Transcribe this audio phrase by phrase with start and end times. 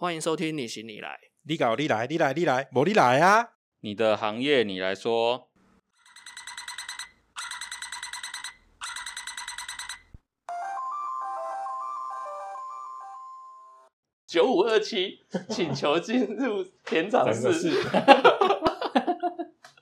[0.00, 1.20] 欢迎收听你行你来。
[1.42, 3.50] 你搞你来，你来你来，无你来啊！
[3.80, 5.50] 你的行业你来说，
[14.26, 15.18] 九五二七，
[15.50, 17.48] 请求进入田长室。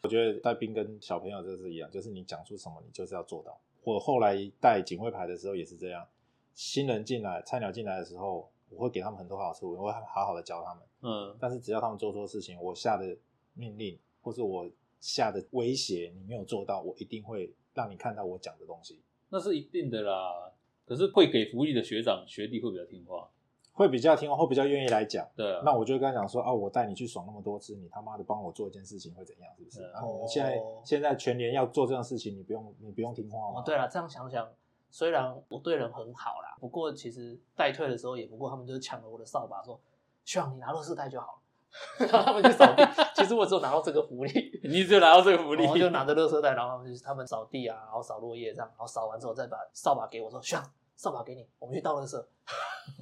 [0.02, 3.60] 我觉得带兵跟小朋友这是一样，就是你讲出什么，你就是要做到。
[3.84, 6.08] 我后来带警卫牌的时候也是这样，
[6.54, 10.82] 新人进来、菜鸟进来的时候，我会给他们很多好处，我会好好的教他们。
[11.02, 13.16] 嗯，但是只要他们做错事情，我下的
[13.54, 14.68] 命令或是我
[15.00, 20.52] 下的威胁你没有做到，我一定会让你看到我讲的东西，那是一定的啦。
[20.86, 23.28] 可是会给福利的学长学弟会比较听话，
[23.72, 25.28] 会比较听话，会比较愿意来讲。
[25.36, 25.62] 对啊。
[25.64, 29.52] 那我就会跟他讲说啊，我带你去爽那么多次，你他妈的帮我做一件事情会怎样？
[29.58, 29.82] 是不是？
[29.82, 33.60] 嗯然后我们现在现在全年要做这样的事情，你不用你不用听话吗？
[33.60, 34.48] 哦，对了，这样想想，
[34.90, 39.80] 虽然我对人很好啦，不过其实代退的时候也不过他们就是抢了我的扫把，说
[40.24, 41.32] 希望你拿垃圾袋就好了。
[42.10, 42.82] 然后他们就扫地，
[43.14, 50.64] 其实我只有拿到这个福利， 你只有拿到这个福利然，后就拿着垃圾袋，然后他们就是他们扫地啊，然后扫落叶这样，然后扫完之后再把扫把给我说，希望
[50.96, 52.24] 扫把给你，我们去倒垃圾。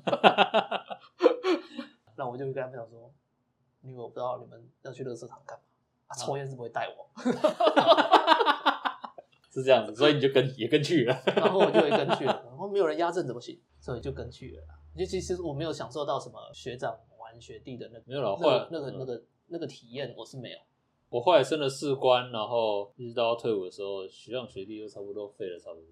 [2.17, 3.09] 那我就跟他们讲说，
[3.83, 5.63] 因为我不知道你们要去垃圾场干嘛，
[6.09, 7.09] 啊，抽烟是不会带我，
[9.61, 11.23] 是这样子，所以你就跟也跟去了。
[11.37, 13.59] 然后我就会跟去了， 然后没有人压阵怎么行？
[13.81, 14.79] 所以就跟去了啦。
[14.97, 20.59] 就其实我没有享受到什么学长玩学弟的那个没有了那后来个那个嗯那个那个体验，我是没有。
[21.09, 25.87] 我后来升了士官，然后一直到退伍的时候，学长学弟就差不多废了差不多，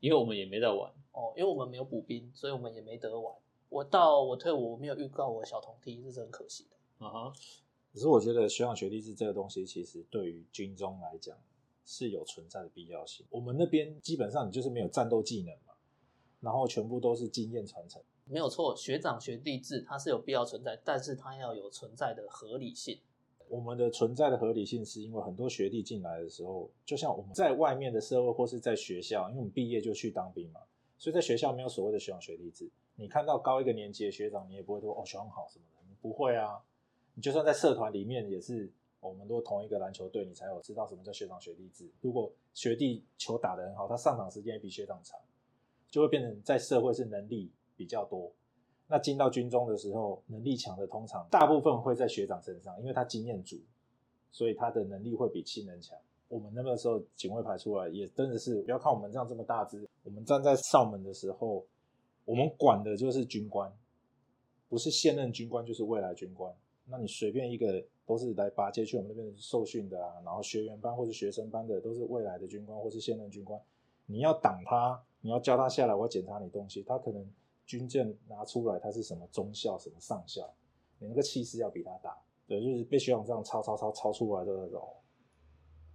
[0.00, 0.92] 因为我们也没在玩。
[1.12, 3.34] 哦，因为我们没有补兵，所以我们也没得玩。
[3.68, 7.06] 我到我退伍，我没有预告我小童梯，这是很可惜的。
[7.06, 7.32] 啊哈，
[7.92, 11.36] 可是我觉得学长学弟是这个东西，其实对于军中来讲
[11.86, 13.24] 是有存在的必要性。
[13.30, 15.72] 我们那边基本上你就是没有战斗技能嘛，
[16.40, 18.02] 然后全部都是经验传承。
[18.24, 22.98] 没有错，学长学弟制它是有必要存在，但是它要有存在的合理性。
[23.48, 30.60] 我们的存在的合理性是因为很多学弟进来的时候，就像我们在外面的社会或是在学校，因为我们毕业就去当兵嘛，
[30.98, 32.68] 所以在学校没有所谓的学长学弟制。
[32.96, 36.60] 你看到高一个年级的学长，你也不会说哦学长好什么的，你不会啊。
[37.14, 38.68] 你就算在社团里面也是，
[39.00, 41.88] 我们都同一个篮球队，你才有知道什么叫学长学弟制。
[42.00, 45.18] 如果学弟球打得很好，他上场时间也比学长长，
[45.88, 48.32] 就会变成在社会是能力比较多。
[48.88, 53.56] 那进到军中的时候，能力强的通常大部分会在学长身上，因为他经验足，
[54.30, 55.98] 所以他的能力会比新人强。
[56.28, 61.64] 我们那个时候警卫排出来也真的是，不要看我们这样这么大只，我们站在哨门的时候，
[62.24, 63.72] 我们管的就是军官，
[64.68, 66.52] 不是现任军官就是未来军官。
[66.86, 73.60] 那你随便一个都是来拔接去我们那边受训的啊，然后学员班或是学生班的都是未来的军官或是现任军官，
[74.06, 77.28] 你要挡他，你要叫他下来，我要检查你东西，他可能
[77.66, 80.48] 军舰拿出来，他是什么中校什么上校，
[81.00, 82.16] 你那个气势要比他大，
[82.46, 84.88] 对，就是被学长这样抄抄抄抄出来的那种。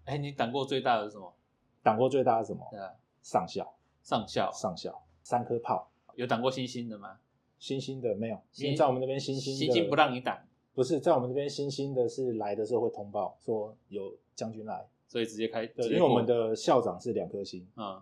[0.03, 1.33] 哎，你挡过最大的是什么？
[1.81, 2.67] 挡过最大的是什么？
[2.69, 3.73] 对啊，上校，
[4.03, 7.19] 上校上校，三颗炮，有挡过星星的吗？
[7.57, 10.37] 星星的没有，因为星在我们那边星星星星不让你挡，
[10.73, 15.65] 不是在我们这边星星的是来的时候会通报说有将军来，所以直接开。
[15.67, 18.01] 对，因为我们的校长是两颗星，嗯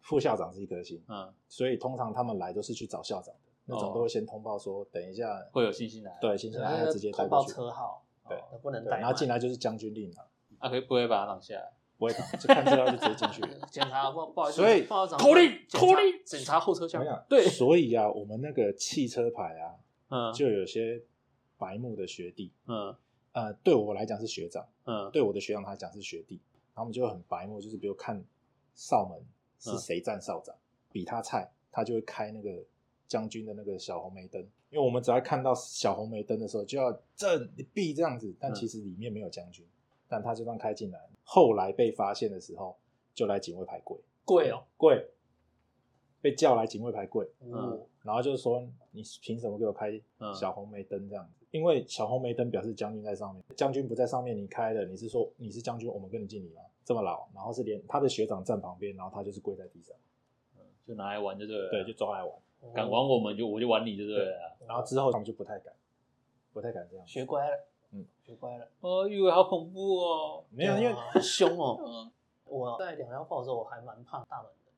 [0.00, 6.18] 副校长是一颗星，嗯所以通常他们来都是去找校长的，那种哦都会先通报说等一下会有新星来。
[6.20, 9.00] 对新星来直接带通报车号，对那不能对，带。
[9.00, 10.26] 然后进来就是将军令了，
[10.58, 11.72] 啊，可以不会把他挡下来？
[11.98, 13.48] 不会打，就看资料就直接进去了。
[13.72, 17.04] 检查不不好意思，所以口令口令检查后车厢？
[17.28, 19.74] 对所以啊，我们那个汽车牌啊，
[20.08, 21.02] 嗯就有些
[21.58, 22.94] 白目的学弟，嗯。
[23.32, 25.10] 呃，对我来讲是学长，嗯。
[25.10, 26.40] 对我的学长他讲是学弟，
[26.74, 28.24] 然后我们就会很白目，就是比如看
[28.74, 29.22] 少门
[29.60, 30.54] 是谁站哨长，
[30.90, 32.64] 比他菜，他就会开那个
[33.06, 38.54] 将军的那个小红梅灯，因为我们只要看到小红梅灯的时候，就要正避这样子，但嗯。
[38.54, 39.64] 其实里面没有将军，
[40.08, 42.76] 但他就这样开进来，后来被发现的时候，
[43.14, 45.06] 就来警卫排跪，跪哦，跪，
[46.20, 50.34] 被叫来警卫排跪，嗯，然后就是说你凭什么给我开嗯。
[50.34, 51.37] 小红梅灯这样子？
[51.50, 56.62] 因为小红没灯表示将军在上面，将军不在上面，你开了，你是说你是将军，我们跟你敬礼吗？
[56.84, 59.94] 这么老，然后是连他的学长站旁边，然后他就是跪在地上，
[60.86, 61.70] 就拿来玩就对了。
[61.70, 62.32] 对，就抓来玩。
[62.74, 64.56] 敢玩我们就我就玩你就对了。
[64.66, 65.72] 然后之后他们就不太敢，
[66.52, 67.06] 不太敢这样。
[67.06, 68.68] 学乖了，嗯，学乖了。
[68.80, 70.44] 哦，以为好恐怖哦。
[70.50, 71.78] 没有，因为很凶哦。
[71.84, 72.10] 嗯
[72.48, 74.72] 我在两幺炮的时候，我还蛮怕大门的，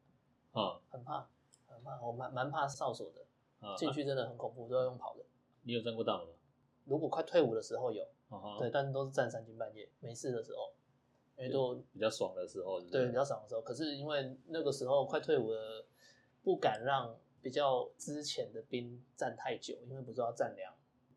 [0.55, 1.25] 嗯很怕，
[1.69, 3.23] 很怕，我蛮蛮怕哨所的，
[3.63, 5.21] 嗯，进去真的很恐怖，都要用跑的。
[5.63, 6.33] 你有站过大门吗？
[6.91, 8.05] 如果快退伍的时候有，
[8.59, 10.73] 对，但是都是站三更半夜，没事的时候，
[11.37, 13.63] 因为都比较爽的时候，对比较爽的时候。
[13.63, 15.87] 可是因为那个时候快退伍了，
[16.43, 20.75] 不敢让比较之前的兵站太久，因为不知道站两，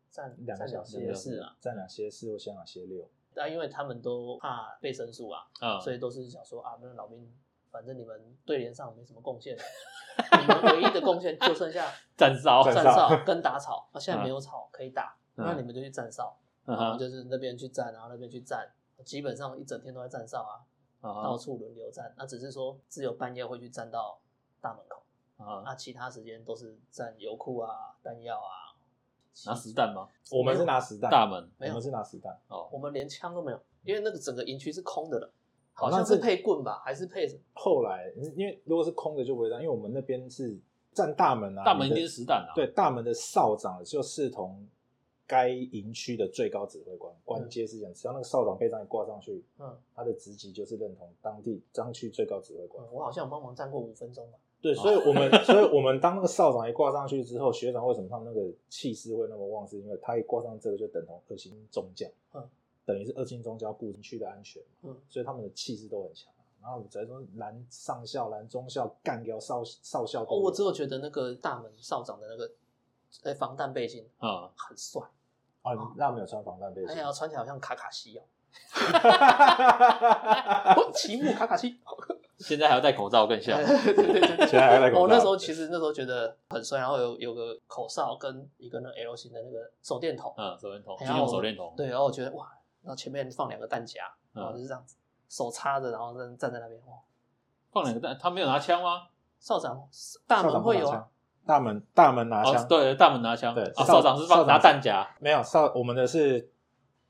[0.08, 3.10] 站两个小时歇四啊，站两歇四或先两歇六。
[3.34, 7.36] 但因为他们都怕被申诉啊，啊，所以都是想说啊，那老兵，
[7.72, 9.56] 反正你们对联上没什么贡献，
[10.40, 16.36] 你们唯一的贡献就剩下 站哨，站哨 跟打草，啊，现在没有草可以打，嗯那你们就去站哨，
[16.66, 18.68] 嗯然后就是那边去站，然后那边去站，
[19.04, 20.54] 基本上一整天都在站哨啊，
[21.00, 24.20] 啊到处轮流站，那只是说只有半夜会去站到
[24.60, 25.02] 大门口，
[25.44, 28.72] 啊，那其他时间都是站油库啊、弹药啊，
[29.46, 30.08] 拿实弹吗？
[30.30, 32.32] 我们是拿实弹，大门没有我们是拿实弹。
[32.48, 35.32] 哦，我们连枪都没有，因为那个整个营区是空的了，
[35.72, 37.40] 好像是配棍吧，还是配什么？
[37.54, 40.56] 后来因为如果是空的就不会这样，因为我们那边是
[40.92, 44.66] 站大门啊，大门一定是实弹啊，对，大门的哨长就视同
[45.26, 52.88] 该营区的最高指挥官，官阶是这样，只要那个哨长背章一挂上去，嗯他的职级就是认同当地张区最高指挥官嗯，。
[52.92, 54.38] 我好像有帮忙站过五分钟吧。
[54.60, 59.66] 对，所以我们， 所以我们当那个哨长一挂上去之后，学长为什么他们那个气势会那么旺？
[59.68, 62.48] 是因为他一挂上这个就等同二星中将，嗯，
[62.86, 66.32] 等于是二星中将顾营区的安全，嗯，所以他们的气势都很强。
[66.62, 72.50] 然后只能说蓝上校、蓝中校干掉少少校哦，我只有觉得那个大门少长的那个
[73.22, 75.00] 呃防弹背心啊，很帅，
[75.62, 76.96] 啊，你那没有穿防弹背心。
[76.96, 78.22] 哎，呀，穿起来好像卡卡西哦，
[78.72, 81.78] 哈哦奇木卡卡西，
[82.38, 85.02] 现在还要戴口罩更像，对对对对 现在还在口罩。
[85.02, 92.50] 我那时候其实那时候觉得很帅，然后有有个口哨跟一个那 L 型的那个手电筒，嗯，手电筒，哎军用手电筒，对，然后我觉得哇，
[92.82, 94.02] 然后前面放两个弹夹，
[94.34, 94.42] 嗯。
[94.42, 94.96] 然后就是这样子，
[95.28, 96.94] 手插着，然后站站在那边，哇，
[97.72, 99.08] 放两个弹，他没有拿枪吗？
[99.40, 99.88] 哨长
[100.26, 101.06] 大校门会有啊
[101.46, 106.50] 大门大门拿枪，哦，对，大门拿枪，对啊，少少长是放拿弹夹，没有少我们的是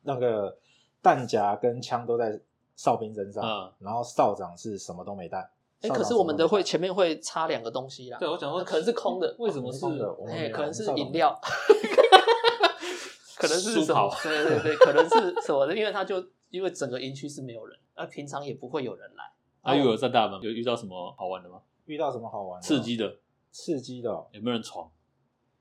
[0.03, 0.59] 那个
[1.03, 2.41] 弹夹跟枪都在
[2.77, 5.51] 哨兵身上，嗯然后少长是什么都没带。
[5.83, 11.39] 哎，可是我们的会前面会插两个东西啦，对我想说可能是空的，为什么是空的我们没哎，可能是饮料，
[13.37, 14.11] 可能是什么？
[14.23, 19.25] 对对对，可能是什么的，因为他就因为整个营区是没有人，那平常也不会有人来。
[19.63, 21.61] 啊，又有在大门，有遇到什么好玩的吗？
[21.87, 22.67] 遇到什么好玩的？
[22.67, 23.17] 刺激的，
[23.55, 24.91] 刺激的哦、有没有人闯？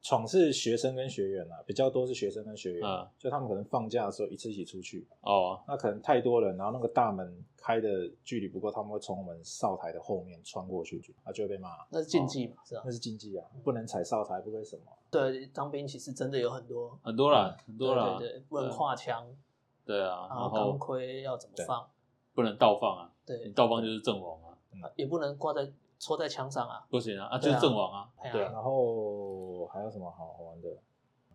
[0.01, 3.07] 闯是学生跟学员啊，比较多是学生跟学员，嗯。
[3.19, 12.81] 就他们可能放假的时候一次一起出去，哦，那可能太多人，然后那个大门开的距离不够，他们会从我们哨台的后面穿过去，啊就会被骂，那是禁忌嘛，是吧？
[12.83, 12.91] 那？
[12.91, 14.81] 是禁忌啊，不能踩哨台，不可以什么。
[15.11, 19.25] 对，当兵其实真的有很多很多啦，很多啦，对对对，不能跨枪，
[19.85, 21.87] 对啊，然然后钢盔要怎么放，
[22.33, 24.57] 不能倒放啊，你对，倒放就是阵亡啊，
[24.97, 25.71] 也不能挂在
[26.03, 26.85] 戳在枪上啊。
[26.89, 28.51] 不行啊，啊就是阵亡啊对啊。
[28.51, 30.67] 然后还有什么好好玩的？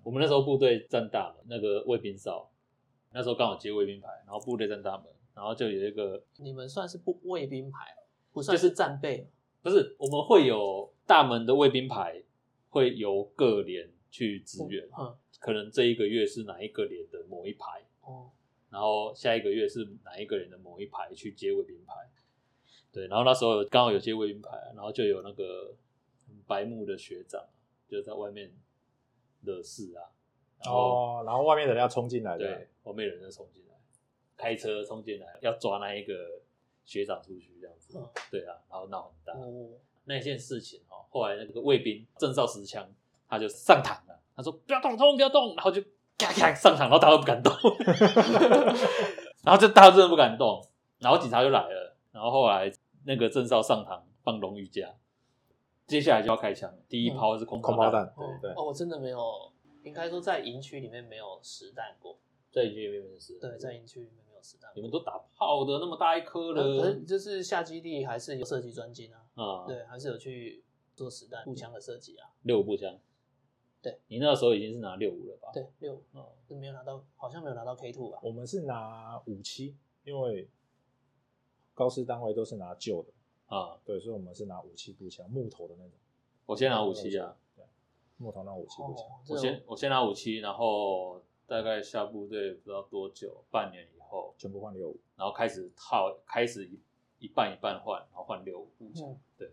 [0.02, 2.50] 我们那时候部队站大门，那个卫兵哨，
[3.12, 7.78] 那时候刚好接卫兵牌，然后部队站大门，然后就有一个你们算是不卫兵牌，
[8.32, 9.28] 不算是战备
[9.62, 12.22] 不是我们会有大门的卫兵牌，
[12.68, 18.30] 会由各连去支援，嗯，可能这一个月是哪一个连的某一排，哦，
[18.70, 21.94] 然后下一个月是哪一个人的某一排去接卫兵牌。
[22.92, 25.74] 对，然后那时候刚好有些卫兵牌，然后就有那个
[26.46, 27.44] 白目的学长
[27.88, 28.52] 就在外面
[29.42, 30.08] 惹事啊，
[30.64, 33.74] 然后、哦，然后外面的人要冲进来，对外面人就冲进来，
[34.36, 36.40] 开车冲进来要抓那一个
[36.84, 39.32] 学长出去这样子，嗯对啊，然后闹很大。
[39.38, 39.68] 哦，
[40.04, 42.90] 那件事情哦，后来那个卫兵正少持枪，
[43.28, 45.82] 他就上膛了，他说不要动，通不要动，然后就
[46.16, 47.52] 咔咔上膛，然后大家都不敢动，
[49.44, 50.66] 然后就大家真的不敢动，
[50.98, 52.70] 然后警察就来了，然后后来
[53.04, 54.94] 那个郑少上膛放荣誉假，
[55.86, 58.54] 接下来就要开枪，第一炮是空空包弹，哦对对。
[58.54, 59.52] 哦，我真的没有，
[59.82, 62.18] 应该说在营区里面没有实弹过，
[62.50, 64.70] 在营区里面没事，对，在营区里面没有实弹。
[64.74, 70.62] 你们都打炮的那么大一颗呃可了是，就是下基地还是有射击专精啊，啊，对，还是有去
[70.94, 72.98] 做实弹步枪的设计啊，六五步枪，
[73.80, 75.50] 对你那时候已经是拿六五了吧？
[75.54, 78.18] 对，六哦，是没有拿到，好像没有拿到 K two 吧？
[78.22, 80.48] 我们是拿五七，因为
[81.78, 85.92] 高师单位都是拿旧的，啊，对，所以我们是拿武器步枪，木头的那种。
[86.44, 87.64] 我先拿武器啊，对，
[88.16, 89.06] 木头那武器步枪。
[89.06, 96.80] 哦，我先我先拿武器，然后大概下部队不知道多久，半年以后，全部换六五，然后开始套，开始一
[97.20, 99.52] 一半一半换，然后换六五步枪，嗯对，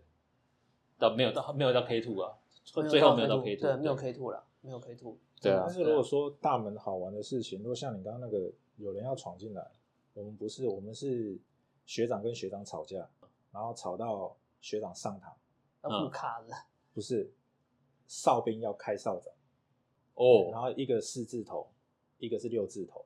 [0.98, 5.16] 到没有到没有到 K two 啊，最后没有到到 K two，对，没有 K two 了，没有 K two。
[5.40, 9.70] 对啊但是如果说大门好玩的事情，如果像你刚刚那个有人要闯进来，
[10.14, 11.38] 我们不是，我们是
[11.86, 13.08] 学长跟学长吵架，
[13.50, 15.34] 然后吵到学长上堂，
[15.84, 16.54] 要不卡的，
[16.92, 17.32] 不是
[18.06, 19.32] 哨兵要开哨长，
[20.50, 21.68] 然哦，后一个四字头，
[22.18, 23.04] 一个是六字头，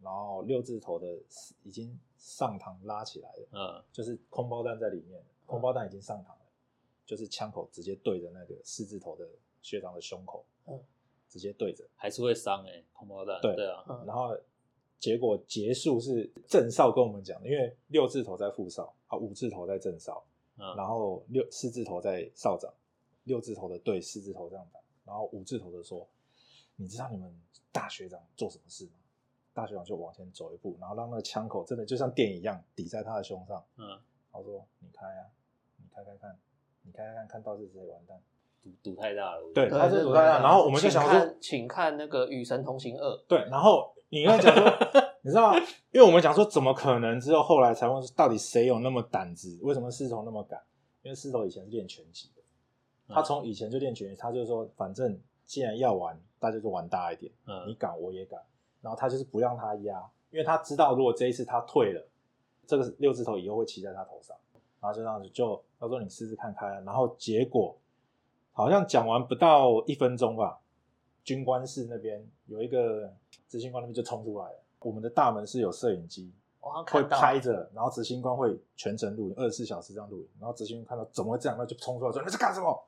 [0.00, 1.20] 然后六字头的
[1.62, 6.46] 已经上膛拉起来了，嗯，就是空包弹在里面，空包弹已经上膛了，
[7.04, 9.28] 就是枪口直接对着那个四字头的
[9.60, 10.80] 学长的胸口，嗯，
[11.28, 13.40] 直接对着，还是会伤哎，空包弹。
[13.40, 14.36] 对对啊，嗯然后
[15.04, 20.24] 结果结束是正少跟我们讲的，因为六字头在副少啊，五字头在正少，
[20.56, 22.72] 嗯，然后六四字头在少长，
[23.24, 26.08] 六字头的对四字头这样打，然后五字头的说，
[26.76, 27.30] 你知道你们
[27.70, 28.92] 大学长做什么事吗？
[29.52, 34.00] 大学长就往前走一步，然后让那个枪口真的就像电影一样抵在他的胸上，嗯，
[34.32, 35.26] 他说你开啊，
[35.76, 36.38] 你开开看，
[36.80, 38.18] 你开开看看到是谁完蛋。
[38.64, 39.42] 赌赌太大了。
[39.54, 44.64] 对得他是赌太大然后我们就想说看，请看那个《与神同行二》，对，然后你刚才讲说，
[45.22, 45.58] 你知道吗？
[45.92, 49.58] 因为我们讲说怎么可能，之后后来才问说到底谁有那么胆子？
[49.62, 50.60] 为什么狮头那么敢？
[51.02, 52.42] 因为狮头以前是练拳击的，
[53.14, 58.40] 他从以前就练拳击，他就说反正既然要玩，大家就玩大一点，嗯你敢我也敢。
[58.80, 62.06] 然后他就是不让他压，因为他知道如果这一次他退了，
[62.66, 64.36] 这个六字头以后会骑在他头上，
[64.80, 67.74] 然后就这样子就他说你试试看开啊，然后结果
[68.54, 70.60] 好像讲完不到一分钟吧，
[71.24, 73.12] 军官室那边有一个
[73.48, 82.84] 执行官那边就冲出来了，我们的大门是有摄影机，会拍着，然后执行官会全程录影，二十四小时这样录影，然后执行官看到怎么会这样，那就冲出来说你在干什么，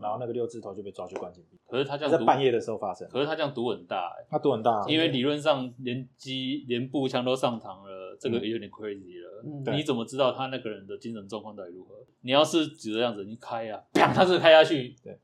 [0.00, 9.74] 然后那个六字头就被抓去关禁闭，可是他这样赌在半夜的时候发生，可是他这样赌很大欸，他赌很大啊，因为理论上连机连步枪都上膛了，这个嗯也有点 crazy 了。
[9.76, 11.94] 你怎么知道他那个人的精神状况到底如何？
[12.22, 15.18] 你要是指这样子，你开啊，砰，他是开下去，对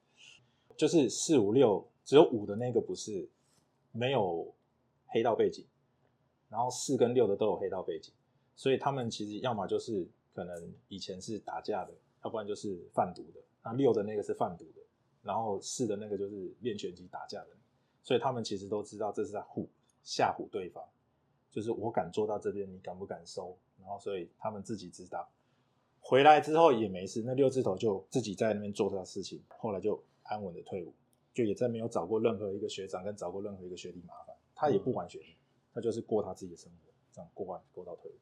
[0.76, 3.28] 就是四五六只有五的那个不是
[3.92, 4.54] 没有
[5.06, 5.66] 黑道背景，
[6.50, 8.12] 然后四跟六的都有黑道背景，
[8.54, 13.40] 所以他们其实要么就是可能以前是打架的，要不然就是贩毒的。
[13.66, 14.80] 那六的那个是贩毒的，
[15.23, 17.49] 然后四的那个就是练拳击打架的，
[18.04, 19.66] 所以他们其实都知道这是在唬
[20.04, 20.85] 吓唬对方，
[21.50, 23.58] 就是我敢做到这边，你敢不敢收？
[23.80, 25.28] 然后所以他们自己知道。
[25.99, 30.94] 回来之后也没事，那六字头就自己在那边做他的事情，后来就安稳的退伍，
[31.35, 35.37] 就也再没有找过任何一个学长跟找过任何一个学弟麻烦，他也不管学弟，
[35.75, 38.14] 他就是过他自己的生活，这样过完过到退伍，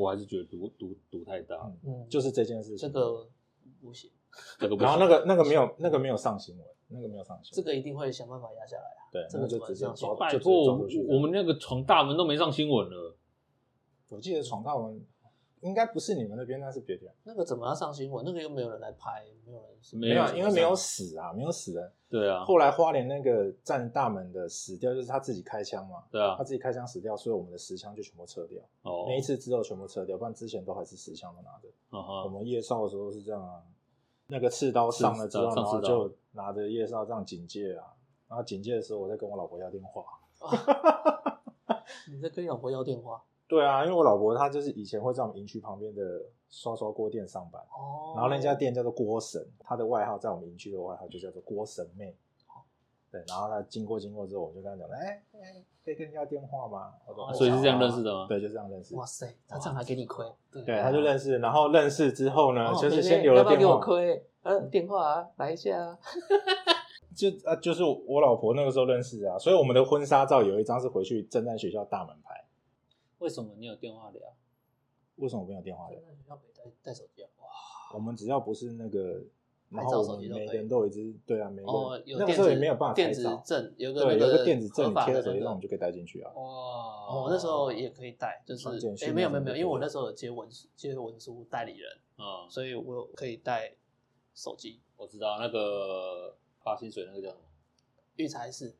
[0.00, 2.78] 我还是觉得赌赌赌太大，嗯，嗯，就是这件事情。
[2.78, 3.28] 这个
[3.80, 4.08] 不行，
[4.58, 4.82] 这个不。
[4.82, 9.08] 然后那个那个没有那个没有上新闻，那个没有上新闻，这个一定会想办法压下来啊。
[9.12, 11.06] 对，这个就直接就直接拜托，我抓出去。
[11.06, 13.16] 我们那个闯大门都没上新闻了。
[14.10, 15.02] 我记得闯大门
[15.62, 17.06] 应该不是你们那边，那是别的。
[17.22, 18.24] 那个怎么要上新闻？
[18.26, 21.92] 那个又没有人来拍，没有人是没没有因为没有死啊，没有死人。
[22.10, 28.60] 对啊，后来花莲那个站大门的死掉，就是他自己开枪嘛，对啊他，自己开枪死掉，所以我们的实枪就全部撤掉。
[28.82, 31.68] 哦，那一次之后全部撤掉，不然之前都还是实枪都拿着。
[31.92, 33.62] 嗯哼，我们夜少的时候是这样啊，
[34.26, 37.94] 那个刺刀上了之后，然后就拿着夜哨这样警戒啊。
[38.28, 40.04] 然后警戒的时候，我在跟我老婆要电话。
[42.10, 48.14] 你在跟老婆要电话对啊，因为我老婆她就是以前会在我们营区旁边的刷刷锅店上班，哦。
[48.14, 52.16] 然后那家店叫做郭神，她的外号在我们营区的外号就叫做郭神妹。
[53.12, 56.94] 对，然后他经过经过之后，我就跟他讲，哎、哎可以跟你要电话吗？
[57.06, 58.94] 我说哦所以是这样认识的的吗对，就这样认识。
[58.94, 60.24] 哇塞，他这样还给你亏？
[60.50, 64.26] 对对，他就认识，然后认识之后呢，哦就是先留了电要不要给我话，亏？
[64.42, 65.98] 呃，电话啊，来一下啊。
[67.14, 72.42] 就啊，就是我老婆那个时候认识啊，所以我们的婚纱照有一张是回去正在学校大门拍。
[73.18, 74.22] 为什么你有电话聊？
[75.16, 76.00] 为什么没有电话聊？
[76.00, 77.28] 在学校可以带带手机啊？
[77.40, 77.46] 哇，
[77.94, 79.20] 我们只要不是那个，
[79.72, 86.30] 然后每个人都有一支，对啊，每个那个时有电子候也没有办法拍电子照，证，有个有个电子证，贴在手机上我们就可以带进去啊。
[86.34, 88.68] 哇，哦，我那时候也可以带，就是
[89.02, 93.74] 哎，没有没有没有，因为我那时候有接文书接文书代理人，啊，所以我可以带
[94.34, 94.80] 手机。
[94.96, 97.40] 我知道那个发薪水那个叫什么
[98.16, 98.76] 育才是，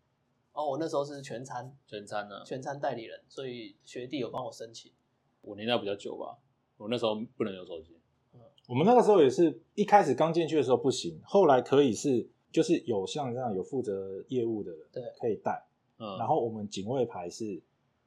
[0.53, 2.43] 哦，我那时候是全餐全餐呢？
[2.45, 4.93] 全餐代理人，所以学弟有帮我申请。
[5.41, 6.39] 我年代比较久吧，
[6.77, 7.99] 我那时候不能有手机。
[8.73, 15.63] 我们那个时候也是一开始刚进去的时候不行，后来可以是就是有像这样有负责业务的人，对可以带。
[15.99, 17.61] 嗯，然后我们警卫牌是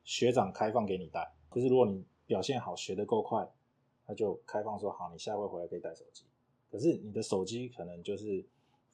[0.04, 3.48] 学长开放给你带，就是如果你表现好，学得够快，
[4.08, 6.24] 他就开放说好，你下回回来可以带手机。
[6.72, 8.44] 可是你的手机可能就是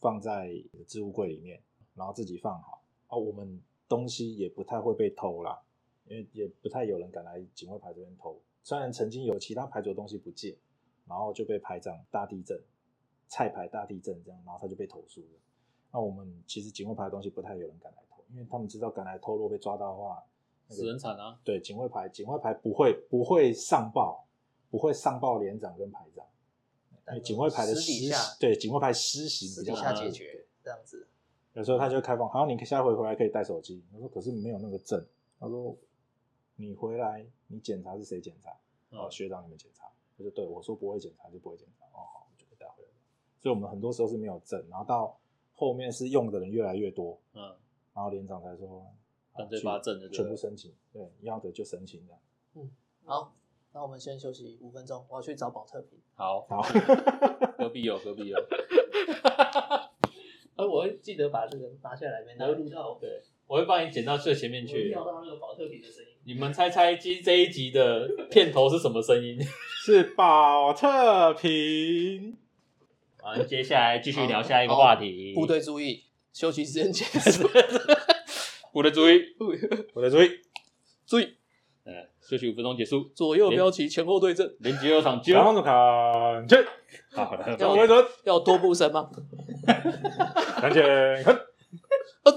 [0.02, 0.52] 放在
[0.86, 1.58] 置物柜里面，
[1.96, 2.84] 然后自己放好。
[3.08, 5.58] 啊，我们东西也不太会被偷啦，
[6.10, 8.38] 因为也不太有人敢来警卫牌这边偷。
[8.62, 10.54] 虽然曾经有其他牌组的东西不见，
[11.12, 12.58] 然后就被排长大地震、
[13.28, 15.40] 菜牌大地震这样，然后他就被投诉了。
[15.92, 20.24] 那我们其实警卫牌的东西不太有人敢来偷，因为他们知道敢来偷，如果被抓到的话，
[20.70, 21.38] 那死人惨啊！
[21.44, 24.26] 对警卫牌，警卫牌不会不会上报，
[24.70, 26.26] 不会上报连长跟排长，
[27.10, 31.10] 因为警卫牌的施私底下对警卫牌私底比较难下解决这样子。
[31.54, 33.84] 有时候他就会开放，好，你下回回来可以带手机。
[33.92, 35.06] 他说可是没有那个证。
[35.38, 35.76] 他说
[36.56, 38.52] 你回来你检查是谁检查？
[38.92, 39.92] 哦，嗯学长你们检查。
[40.22, 41.86] 我就对我说不会检查就不会检查。
[41.86, 42.90] 哦，好，我就可以带回来。
[43.40, 45.20] 所以我们很多时候是没有证，然后到
[45.54, 47.42] 后面是用的人越来越多，嗯，
[47.94, 48.86] 然后连长才说，
[49.36, 52.22] 干脆去发证全部申请，对，要的就申请这样。
[53.04, 53.34] 好，
[53.74, 56.00] 那我们先休息五分钟，我要去找保特瓶。
[56.14, 56.62] 好，好，
[57.58, 58.38] 何必有，何必有，
[60.56, 64.90] 哎我会记得把这个拿下来，免得录到对，我会帮你剪到最前面去。
[64.90, 66.11] 调到那个保特瓶的声音。
[66.24, 69.40] 你们猜猜今这一集的片头是什么声音？
[69.84, 72.38] 是保特瓶。
[73.20, 75.34] 好，接下来继续聊下一个话题。
[75.34, 77.48] 部队注意，休息时间结束。
[78.72, 79.20] 部队注意，
[79.94, 80.30] 我的注意，
[81.08, 81.24] 注意，
[81.86, 84.56] 呃，休息五分钟结束，左右标旗，前后对阵。
[84.60, 85.34] 连接二场接。
[85.34, 85.74] 然后就看
[86.48, 86.56] 去，
[87.16, 89.10] 好了，要我们准，要多步声吗？
[90.58, 90.84] 看见，
[91.24, 91.34] 看，
[92.24, 92.32] 呃，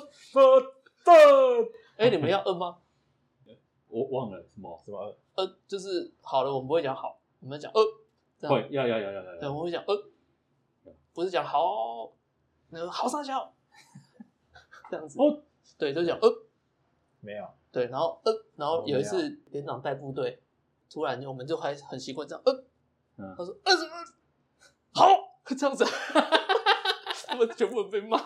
[1.04, 2.76] 呃，哎，你们要摁吗？
[3.94, 4.82] 我忘了什么？
[4.84, 5.16] 什么？
[5.36, 7.80] 呃，就是好了，我们不会讲好，我们讲呃，
[8.40, 9.48] 这样会要要要要要对，要。
[9.50, 9.94] 我们会讲呃，
[11.12, 12.12] 不是讲好，
[12.70, 13.54] 那个好上校，
[14.90, 15.16] 这样子。
[15.20, 15.42] 哦，
[15.78, 16.28] 对，就讲呃，
[17.20, 20.42] 没有，对，然后呃，然后哦有一次连长带部队，
[20.90, 22.52] 突然我们就还很习惯这样呃，
[23.18, 23.90] 嗯他说呃什么
[24.92, 25.06] 好
[25.46, 25.84] 这样子，
[27.26, 28.18] 他们全部人被骂。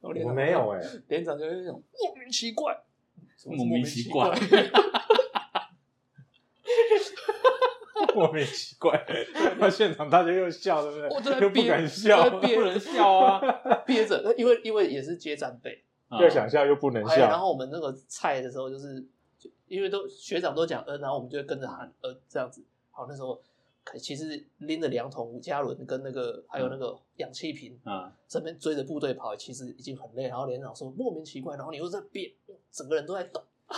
[0.00, 2.80] 然后连我长没有哎，连长就是那种莫名其怪，
[3.46, 4.38] 莫名奇怪
[8.14, 9.04] 莫名奇怪。
[9.58, 11.40] 那 现场大家又笑，对不对？
[11.40, 13.40] 又不敢笑，憋不能 笑啊！
[13.86, 15.84] 憋着，因为因为也是接战备，
[16.20, 17.38] 又想笑又不能还有然。
[17.38, 19.00] 后我们那个菜的时候就是，
[19.38, 22.64] 就因为都学长都讲呃，然后我们就会跟着喊呃这样子。
[22.90, 23.42] 好，那时候可
[23.96, 30.26] 其实拎着两桶五加仑跟那个还有那个氧气瓶，啊，这边追着部队跑，其实已经很累。
[30.26, 32.32] 然后连长说莫名其怪，然后你又在变，
[32.70, 33.42] 整个人都在抖。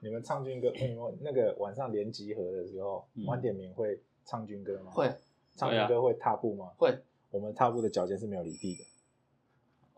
[0.00, 4.92] 你们唱军歌，你们那个晚上连集合的时候嗯，晚点名会唱军歌吗？
[4.92, 5.12] 会
[5.56, 6.72] 唱军歌会踏步吗？
[6.78, 6.96] 会，
[7.30, 8.84] 我们踏步的脚尖是没有离地的。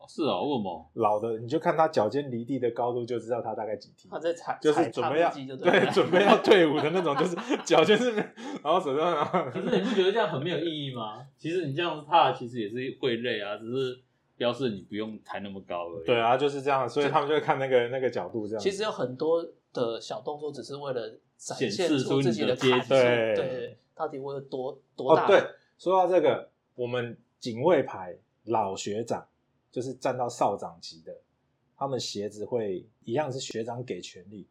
[0.09, 0.91] 是哦，为什么？
[0.95, 4.19] 老的你就看他脚尖离地的高度，就知道他大概几踢他。
[4.19, 11.27] 在踩，就是准备要对了 准备要退伍的那种，就是 脚尖是然后手上然后可是你不觉得这样很没有意义吗？
[11.37, 13.99] 其实你这样踏，其实也是会累啊，只是
[14.37, 16.07] 标示你不用抬那么高而已。
[16.07, 18.63] 对，啊，就是这样，所以他们就会看那个那个角度这样。
[18.63, 25.43] 其实有很多的小动作，只是为了展现示出自己的阶级对，到底我有多多大？，哦对，
[25.79, 29.27] 说到这个，我们警卫排老学长，
[29.71, 31.17] 就是站到少长级的，
[31.77, 34.47] 他们鞋子会一样是学长给权力，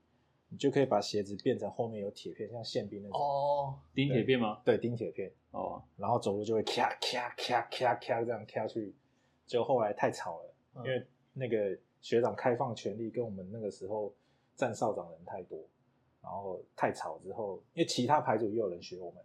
[0.50, 4.62] 你就可以把鞋子变成后面有铁片，像宪兵那种，哦，钉铁片吗？
[4.64, 8.94] 对，钉铁片，哦，然后走路就会咔咔咔咔咔这样咔去，
[9.48, 14.14] 就后来太吵了，嗯因为那个学长开放权力跟我们那个时候
[14.56, 15.60] 站少长人太多，
[16.22, 19.24] 然后太吵之后，因为其他牌组也有人学我们，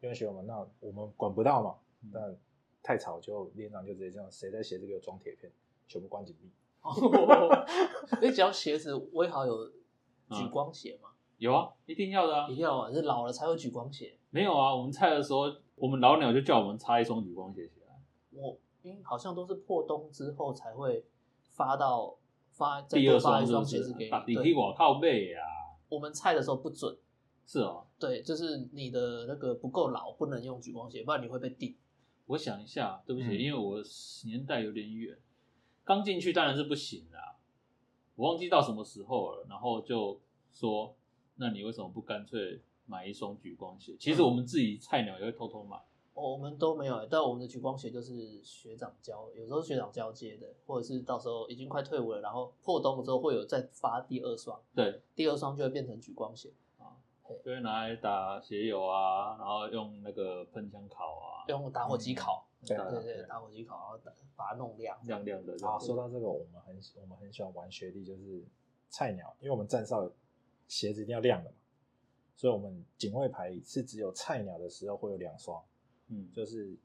[0.00, 2.36] 有人学我们，那我们管不到嘛，嗯但
[2.82, 5.52] 太吵就连长就直接这样，谁在鞋子给我装铁片，
[5.86, 6.50] 全部关紧闭。
[8.22, 9.72] 你只要鞋子威豪有嗯
[10.30, 12.54] 举光鞋嘛，有啊，一定要的啊一。
[12.54, 14.18] 定要啊，是老了才有举光鞋。
[14.30, 15.40] 没有啊，我们菜的时候，
[15.74, 18.00] 我们老鸟就叫我们插一双举光鞋起来。
[18.30, 21.04] 我因为好像都是破冬之后才会
[21.50, 22.16] 发到
[22.52, 24.10] 发再第二多发一双鞋子给你。
[24.10, 25.42] 打底对替我靠背啊。
[25.90, 26.96] 我们菜的时候不准，
[27.44, 31.76] 是哦，对，就是你的那个不够老，不能用举光鞋，不然你会被定。
[32.30, 33.82] 我想一下，对不起，嗯因为我
[34.24, 35.18] 年代有点远，
[35.84, 37.36] 刚进去当然是不行啦。
[38.14, 40.20] 我忘记到什么时候了，然后就
[40.52, 40.94] 说，
[41.36, 43.96] 那你为什么不干脆买一双举光鞋？
[43.98, 45.76] 其实我们自己菜鸟也会偷偷买。
[46.14, 56.52] 我们都没有欸，但我们的举光鞋就是学长教，有时候学长交接的，或者是到时候已经快退伍了，然后破冬的时候会有再发第二双，对，第二双就会变成举光鞋，
[57.44, 64.98] 就会拿来打鞋油啊，然后用那个喷枪烤啊，用打火机烤，对对对对，打火机烤，然后打把它弄亮。
[65.04, 65.56] 亮亮的。
[65.56, 68.44] 然后，说到这个，我们很我们很喜欢玩学弟，就是
[68.88, 70.10] 菜鸟，因为我们站哨
[70.66, 71.56] 鞋子一定要亮的嘛，
[72.36, 75.62] 所以我们警卫牌是只有菜鸟的时候会有两双，
[76.08, 76.76] 嗯，就是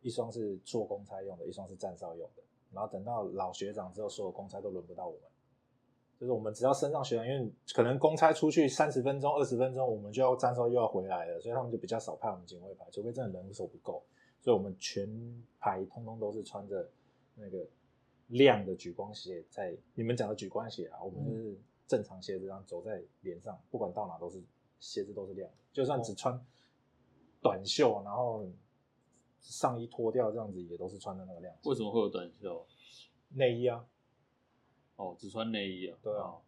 [0.00, 2.42] 一双是做公差用的，一双是站哨用的。
[2.72, 5.22] 然后等到老学长之后，所有公差都轮不到我们，
[6.18, 14.02] 就是我们只要升上学长，因为可能公差出去三十分钟、二十分钟，我们就要站哨又要回来了，所以他们就比较少派我们警卫排，除非真的人手不够。
[14.40, 15.08] 所以我们全
[15.60, 16.88] 排通通都是穿着
[17.36, 17.64] 那个
[18.28, 24.42] 亮的举光鞋在，你们讲的举光鞋啊，我们就是正常鞋子上走在脸上，不管到哪都是
[24.80, 26.40] 鞋子都是亮的，就算只穿
[27.40, 28.44] 短袖，然后
[29.40, 31.54] 上衣脱掉这样子，也都是穿的那个亮。
[31.64, 32.66] 为什么会有短袖？
[33.30, 33.84] 内衣啊？
[34.98, 35.96] 哦，只穿内衣啊。
[36.02, 36.40] 对啊哦。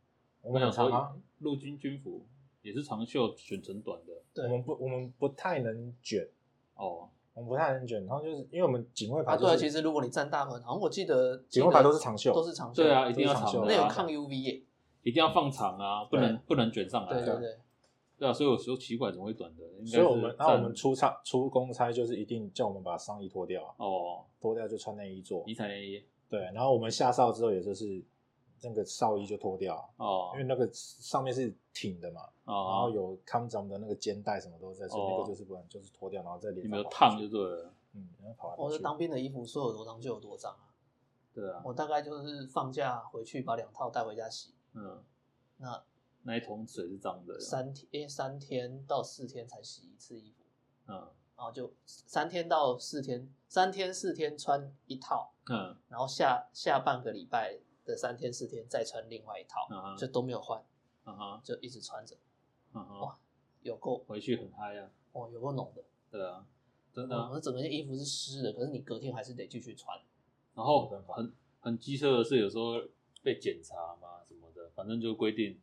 [0.42, 2.22] 我们想说陆军军服
[2.62, 4.12] 也是长袖卷成短的。
[4.34, 4.44] 对。
[4.44, 6.28] 我们不我们不太能卷，
[6.74, 14.62] 哦，我们不太能卷，然后就是因为我们警卫牌、啊，就是，对啊，其实如果你站大门，好像我记得警卫牌都是长袖都是长袖，对啊，一定要长袖那有抗 UV 耶，
[15.02, 17.12] 一定要放长啊，不能不能卷上来。
[17.12, 17.58] 对对对，
[18.18, 19.86] 对啊，所以有时候奇怪，怎么会短的？
[19.86, 25.44] 所以我们是然后我们出差出公差就是一定叫我们把上衣脱掉啊，哦，脱掉就穿内衣做。
[25.44, 26.02] 迷彩内衣。
[26.28, 28.02] 对，然后我们下哨之后也就是
[28.62, 37.74] 那个哨衣就脱掉啊，哦因为那个上面是挺的嘛，哦然后哦，有康长的那个肩带什么都在，所以那哦个就是不能就是脱掉，然后再脸你们有上跑去烫就对了。
[37.92, 38.82] 嗯，然后跑来我这跑去。
[38.84, 40.70] 当兵的衣服说有多脏就有多脏啊，
[41.34, 45.02] 对啊，我大概就是放假回去把两套带回家洗，嗯，
[45.56, 45.82] 那
[46.22, 47.40] 那一桶水是脏的。
[47.40, 50.44] 三天，因为三天到四天才洗一次衣服，
[50.86, 57.58] 嗯然后就三天到四天，三天四天穿一套，嗯然后下下半个礼拜
[57.90, 60.62] 的三天四天再穿另外一套，嗯哼就都没有换，
[61.04, 62.16] 嗯哼就一直穿着，
[62.72, 63.18] 嗯哼哇，
[63.62, 64.90] 有够回去很嗨啊。
[65.12, 65.82] 哦，有够浓的。
[66.10, 66.46] 对啊，
[66.92, 67.28] 真的啊。
[67.32, 69.98] 我整个衣服是湿的，可是你隔天还是得继续穿。
[70.54, 72.74] 然后很很机车的是，有时候
[73.22, 75.60] 被检查嘛什么的，反正就规定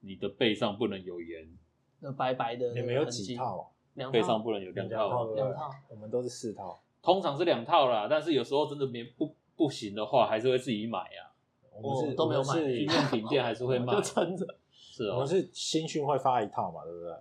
[0.00, 1.58] 你的背上不能有盐，
[2.00, 3.34] 那白白的你没有几？
[3.34, 3.70] 套啊？
[3.94, 4.42] 两背上。
[4.42, 6.80] 不能有两两套两套我们都是四套。
[7.02, 11.33] 通常是两套啦，但是有时候真的没不不行的话，还是会自己买啊。
[11.82, 14.46] 我们是、哦都没有买我们是军用品店还是会 卖就，撑着。
[14.70, 15.26] 是哦我们。
[15.28, 17.14] 是新训会发一套嘛，对不对？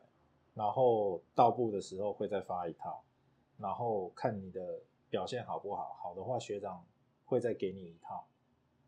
[0.54, 3.04] 然后到部的时候会再发一套，
[3.58, 6.86] 然后看你的表现好不好，好的话学长
[7.26, 8.28] 会再给你一套，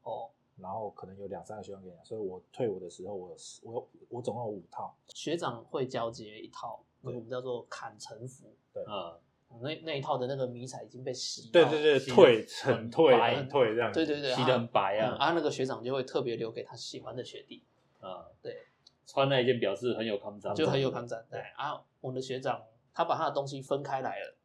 [0.04, 8.54] 哦，然后可能有两三个学长给你，所以我退伍的时候我有我有我总共有五套，学长会交接一套，我们叫做砍城服。
[8.72, 9.18] 对嗯，
[9.62, 11.64] 那那一套的那个迷彩已经被洗到。
[11.70, 15.12] 对对对，退很很退白很退这样子，对对对，洗的很白啊。
[15.12, 17.64] 嗯啊，那个学长就会特别留给他喜欢的学弟，
[18.00, 18.68] 啊，对，
[19.06, 21.26] 穿那一件表示很有抗战，就很有抗战。
[21.30, 22.62] 对啊，我们的学长
[22.94, 24.36] 他把他的东西分开来了，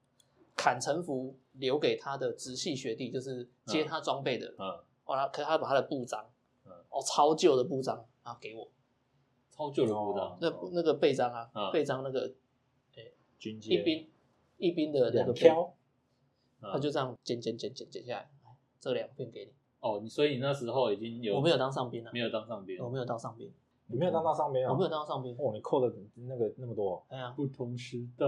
[0.55, 4.55] 砍城服留给他的直系学弟，就是接他装备的。
[4.59, 6.25] 嗯，后可是他把他的布章，
[6.65, 8.71] 嗯哦，超旧的布章啊给我，
[9.51, 12.33] 超旧的布章，那那个背章啊，嗯背章那个
[13.39, 14.09] 军阶一兵
[14.61, 15.75] 一兵的那两个背，挑，
[16.61, 19.53] 嗯他就这样剪剪剪剪剪下来，来这两片给你。
[19.81, 23.51] 哦，你所以你那时候已经有我没有当上兵啊没，有当上兵，我没有当上兵，
[23.87, 24.71] 你没有当到上面啊？
[24.71, 25.35] 我没有当上兵。
[25.39, 25.93] 哦，你扣的
[26.29, 28.27] 那个那么多，哎呀，不同时代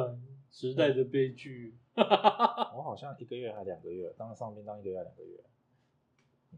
[0.50, 1.76] 时代的悲剧。
[1.94, 5.38] 我好像一个月还两个月，当上兵当一个月还两个月，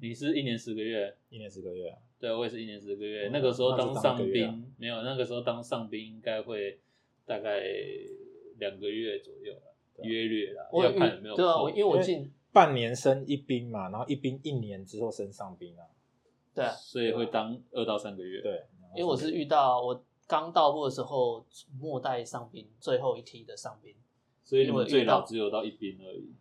[0.00, 1.98] 你是一年十个月，一年十个月啊。
[2.20, 3.26] 对我也是一年十个月。
[3.26, 6.78] 哦那个时候当上兵没有，那个时候当上兵应该会
[7.26, 7.60] 大概
[8.58, 10.08] 两个月左右啦，对啊。
[10.08, 15.86] 约略啦，我看有没有对啊，我因为我进半年升一兵嘛，然后一兵一年之后升上兵啊。
[16.54, 18.64] 对啊，所以会当二到三个月。，对，
[18.94, 21.44] 因为我是遇到我刚到部的时候
[21.80, 23.94] 末代上兵最后一梯的上兵，
[24.42, 26.32] 所以你们最老只有到一兵而已。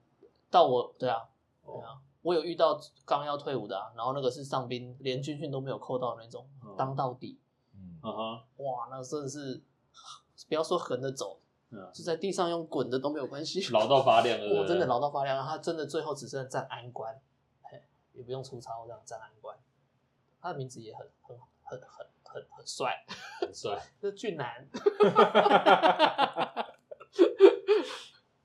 [0.51, 1.17] 到我对啊，
[1.65, 6.75] 对哦，啊，我有遇到刚要退伍的啊，然后那个是上兵，连军训都没有扣到的那种，哦。
[6.77, 7.39] 当到底，
[7.73, 9.59] 嗯，嗯哼，哇，那真的是
[10.47, 11.42] 不要说横着走，嗯，
[11.93, 14.61] 就在地上用滚的都没有关系， 老到发亮了。
[14.61, 17.19] 我真的老到发亮，他真的最后只剩站安官，
[18.13, 19.57] 也不用出操，这样站安官，
[20.41, 23.05] 他的名字也很很很很很很帅，
[23.41, 23.79] 很帅。
[24.01, 24.67] 这俊男，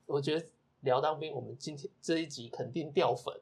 [0.07, 0.45] 我觉得
[0.81, 3.33] 聊当兵，我们今天这一集肯定掉粉，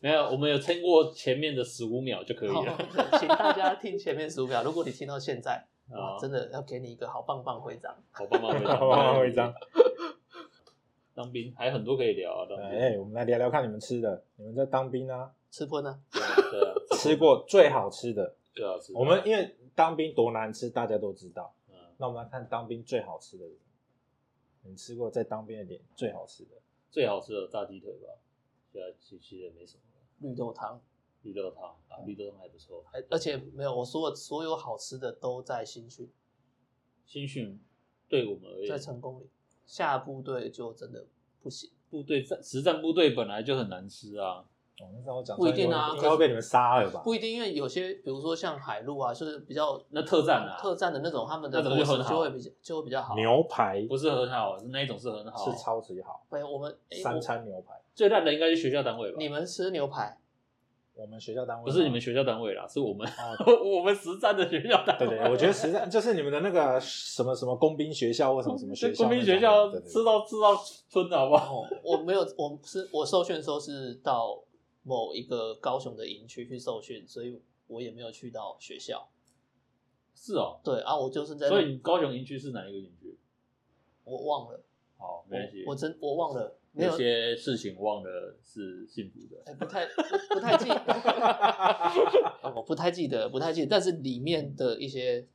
[0.00, 2.76] 没有，我们有撑过前面的十五秒就可以好了。
[3.18, 7.94] 请大家听前面十五秒，如果你听到现在，哇，啊，真的要给你一个好棒棒徽章。
[8.10, 9.54] 好棒棒徽章， 好棒棒徽章。
[11.14, 12.78] 当兵还有很多可以聊啊，当兵。
[12.78, 16.00] 哎，我们来聊聊看你们吃的，你们在当兵啊，吃喷呢？
[16.10, 18.34] 对啊，吃过最好吃的。
[18.54, 18.98] 最好吃的。
[18.98, 21.54] 我们因为当兵多难吃，大家都知道。
[21.68, 23.44] 嗯那我们来看当兵最好吃的
[24.64, 26.56] 你吃过在当兵的点最好吃的？
[26.90, 28.08] 最好吃的炸鸡腿吧，
[28.72, 30.00] 其他其其实也没什么了。
[30.18, 30.80] 绿豆汤，
[31.22, 32.84] 绿豆汤啊，绿豆汤还不错。
[32.92, 36.10] 而而且没有我说的所有好吃的都在新训，
[37.06, 37.60] 新训
[38.08, 39.30] 对我们而言在，成功里，
[39.64, 41.06] 下部队就真的
[41.40, 41.70] 不行。
[41.90, 44.44] 部队战实战部队本来就很难吃啊。
[44.80, 47.02] 哦，那让我讲不一定啊应该会被你们杀了吧？
[47.04, 53.14] 不一定，因为有些比如说像海陆啊，就是比较那特战啊，特战的那种，他们的就很好就会比较就会比较好。
[53.14, 55.44] 牛排不是很好，是那一种是很好。
[55.44, 57.80] 是超级好，对，我们诶三餐牛排。
[57.94, 59.16] 最烂的应该是学校单位吧？
[59.18, 60.18] 你们吃牛排，
[61.02, 65.06] 我们学校单位不是你们学校单位啦，是我们哦 我们实战的学校单位。
[65.08, 70.56] 对对，我觉得实战 就是你们的那个什么什么工兵学校或什么什么学校那种的，公民学校对对对吃到吃到
[70.88, 71.62] 春的好不好？
[71.62, 74.40] 哦，我没有，我是我受训的时候是到
[74.84, 77.36] 某一个高雄的营区去受训，所以
[77.66, 79.08] 我也没有去到学校。
[80.14, 83.18] 是哦，对啊，我就是在，所以你高雄营区是哪一个营区？
[84.04, 84.60] 我忘了，
[84.98, 85.64] 好，没关系。
[85.66, 89.42] 我真我忘了，没有，些事情忘了是幸福的。
[89.44, 90.70] 哎，不太不不太记，
[92.54, 95.28] 我不太记得，不太记得，但是里面的一些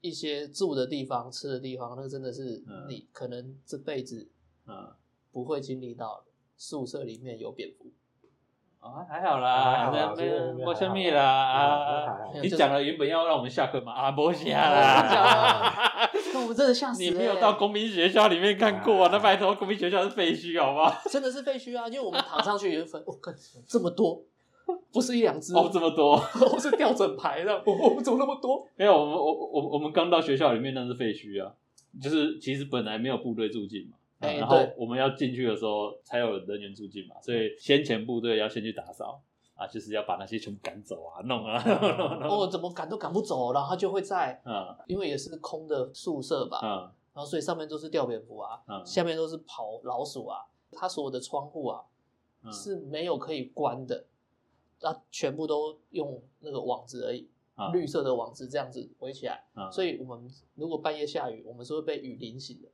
[0.00, 2.86] 一些住的地方、吃的地方，那个真的是嗯。
[2.88, 4.28] 你可能这辈子
[4.66, 4.92] 嗯，
[5.32, 6.30] 不会经历到的。
[6.56, 7.90] 宿舍里面有蝙蝠，
[8.80, 12.16] 啊，还好啦，没没这个没什么还好啦啊。
[12.42, 13.92] 你讲了原本要让我们下课吗？
[13.92, 16.10] 啊，不下我啦。
[16.32, 17.10] 那我们真的吓死、欸！
[17.10, 19.06] 你没有到公民学校里面看过啊？
[19.06, 20.94] 啊那拜托，公民学校是废墟，好不好？
[21.10, 21.86] 真的是废墟啊！
[21.88, 23.30] 因为我们躺上去也分，我、 靠
[23.66, 24.22] 这么多，
[24.92, 26.12] 不是一两只，哦，这么多。
[26.52, 28.66] 我 是掉整排的，我、我 怎么那么多？
[28.76, 31.52] 没有，我们我我我们刚到学校里面那是废墟啊，
[32.00, 39.20] 就是其实本来没有部队驻进嘛，哎然后对我们要进去的时候才有人员驻进嘛，所以先前部队要先去打扫
[39.54, 41.62] 啊，就是要把那些全部赶走啊，弄啊，
[42.28, 46.68] 哦，怎么赶都赶不走，然后他就会在，嗯因为也是空的宿舍吧，嗯
[47.12, 50.38] 然后所以上面都是吊蝙蝠啊，嗯下面都是跑老鼠啊，
[50.72, 51.82] 它所有的窗户啊
[52.42, 54.06] 嗯，是没有可以关的，
[54.80, 62.70] 它全部都用那个网子而已，啊绿色的网子这样子围起来，嗯所以我们如果半夜下雨，我们是会被雨淋醒的，哦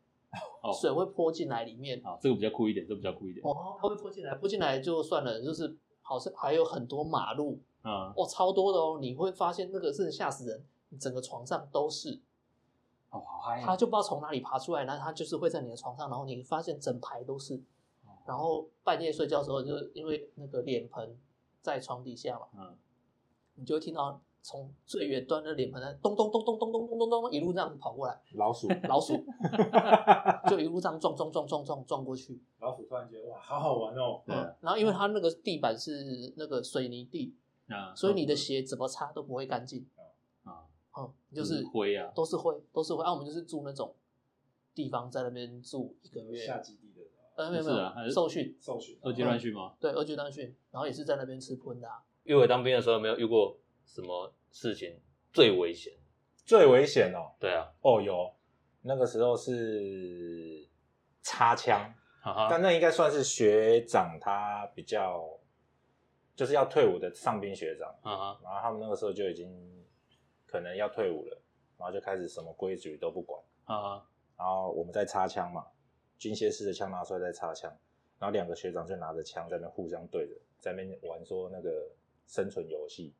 [0.81, 8.13] 水会泼进来里面，啊，这个比较酷一点，这个比较酷一点，哦，它会泼进来，泼进来就算了，就是好像还有很多马路，嗯。
[8.17, 12.21] 哦，超多的哦，你会发现那个是吓死人，你整个床上都是，
[13.11, 17.63] 哦，好嗨它就不知道从哪里爬出来，然后它就是会在你的床上，然后你发现整排都是，
[18.27, 21.17] 然后半夜睡觉的时候，就是因为那个脸盆
[21.61, 22.77] 在床底下嘛，嗯。
[23.59, 29.13] 你就会听到从最远端的脸盆在咚咚咚咚咚咚咚咚咚一路这样跑过来，老鼠， 老鼠。
[30.49, 34.23] 就一路这样撞撞撞撞撞撞过去，老鼠突然觉得哇，好好玩哦。
[34.25, 37.35] 对嗯，然后因为它那个地板是那个水泥地，
[37.69, 39.85] 啊，所以你的鞋怎么擦都不会干净，
[40.45, 40.63] 啊。
[40.97, 43.03] 嗯，就是灰啊，都是灰，都是灰。
[43.03, 43.97] 啊，我们就是住那种
[44.77, 46.47] 地方，在那边住一个月。
[46.47, 47.03] 下基地的
[47.35, 49.75] 呃，没有没有，受训，受训，二阶段训吗？
[49.81, 52.05] 对，二阶段训，然后也是在那边吃喷的、啊。
[52.23, 54.99] 玉伟当兵的时候没有遇过什么事情
[55.35, 55.93] 最危险？
[56.47, 57.31] 最危险哦。
[57.39, 58.35] 对啊，哦，有
[58.81, 60.67] 那个时候是
[61.21, 61.93] 插枪，
[62.49, 65.29] 但那应该算是学长他比较，
[66.35, 69.47] 就是要退伍的上兵学长，哈哈，然后他们那个时候就已经
[70.47, 71.39] 可能要退伍了，
[71.77, 75.67] 然后就开始什么规矩都不管，哈哈，然后我们在插枪嘛，
[76.17, 77.71] 军械式的枪拿出来在插枪，
[78.19, 81.91] 然后两个学长就拿着枪在那互相对着，在那边玩说那个
[82.27, 83.15] 生存游戏，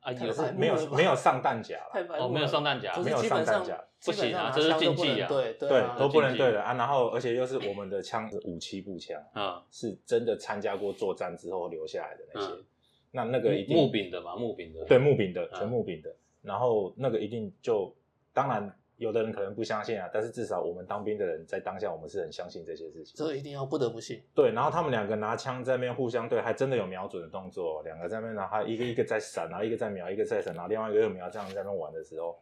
[0.00, 6.72] 啊，也是没有没有上弹夹了，哦，没有上弹夹， 没有上上弹夹不行啊这是禁忌啊对对都不能对的啊。
[6.74, 12.64] 然后而且又是我们的枪是武器步枪，啊，是真的参加过作战之后留下来的那些，嗯
[13.12, 14.84] 那那个一定木柄的嘛，木柄的。
[14.86, 16.14] 对木柄的，嗯全木柄的。
[16.42, 17.94] 然后那个一定就，
[18.32, 23.14] 当然有的人可能不相信啊，但是至少我们当兵的人在当下我们是很相信这些事情。
[23.16, 24.22] 这一定要不得不信。
[24.34, 32.38] 对，然后他们两个拿枪在那边互相对，还真的有瞄准的动作哦，两个在那边，然后一个一个在闪，然后一个在瞄，一个在闪，然后另外一个又瞄，这样在那边玩的时候，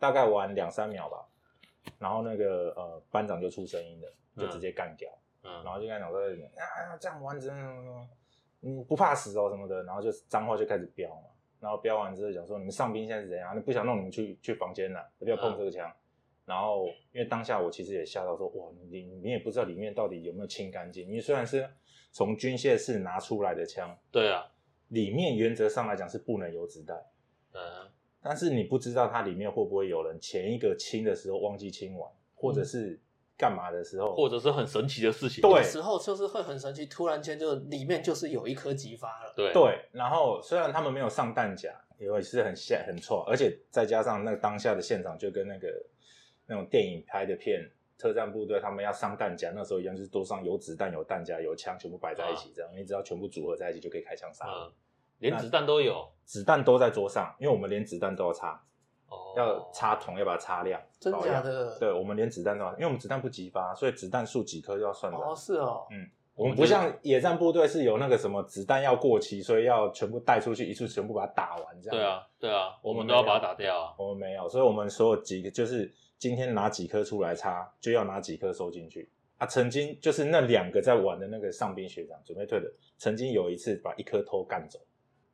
[0.00, 1.24] 大概玩两三秒吧，
[2.00, 5.08] 然后那个呃班长就出声音了，就直接干掉。
[5.44, 8.08] 嗯然后就跟他讲说啊，这样玩怎么怎么怎么，
[8.62, 11.28] 嗯，不怕死哦什么的，然后就脏话就开始飙嘛，
[11.60, 13.56] 然后飙完之后讲说你们上兵现在是怎样？
[13.56, 15.90] 你不想弄你们去去房间了，不要碰这个枪。
[16.50, 21.64] 然后因为当下我其实也吓到说，哇，你你也不知道里面到底有没有清干净，因为虽然是
[22.10, 24.44] 从军械室拿出来的枪，对啊，
[24.88, 26.96] 里面原则上来讲是不能有子弹，
[27.52, 27.88] 嗯，
[28.20, 33.00] 但是你不知道它里面会不会有人前一个清的时候忘记清完，或者是
[33.38, 35.40] 干嘛的时候，或者是很神奇的事情。
[35.42, 39.32] 对有时候就是会很神奇，突然间就里面就是有一颗激发了。
[39.36, 45.68] 对对，然后虽然他们没有上弹夹，因为是很吓很错，而且再加上那个当下的现场就跟那个
[46.50, 54.56] 那种电影拍的片，特战部队他们要上弹夹，那时候一样，就是都上有子弹、有弹夹、有枪，全部摆在一起，这样、你只要全部组合在一起就可以开枪杀人。
[54.66, 54.72] 嗯，
[55.20, 56.10] 连子弹都有。
[56.24, 58.60] 子弹都在桌上，因为我们连子弹都要擦，
[59.08, 60.82] 哦，要擦桶，要把它擦亮。
[60.98, 61.36] 真保养？
[61.36, 61.78] 假的？
[61.78, 65.18] 对，我们连子弹都要，因为我们子弹不急发，所以子弹数几颗就要算的。
[65.18, 71.98] 哦，是哦，嗯我们不像野战部队是有那个什么子弹要过期，所以要全部带出去，一次全部把它打完这样。
[71.98, 73.94] 对啊，对啊，我我们们都要把它打掉啊。
[73.98, 79.46] 我们没有，所以我们所有几个就是今天拿几颗出来插，就要拿几颗收进去啊。
[79.46, 84.78] 曾经就是那两个在玩的那个上兵学长准备退的，曾经有一次把一颗偷干走，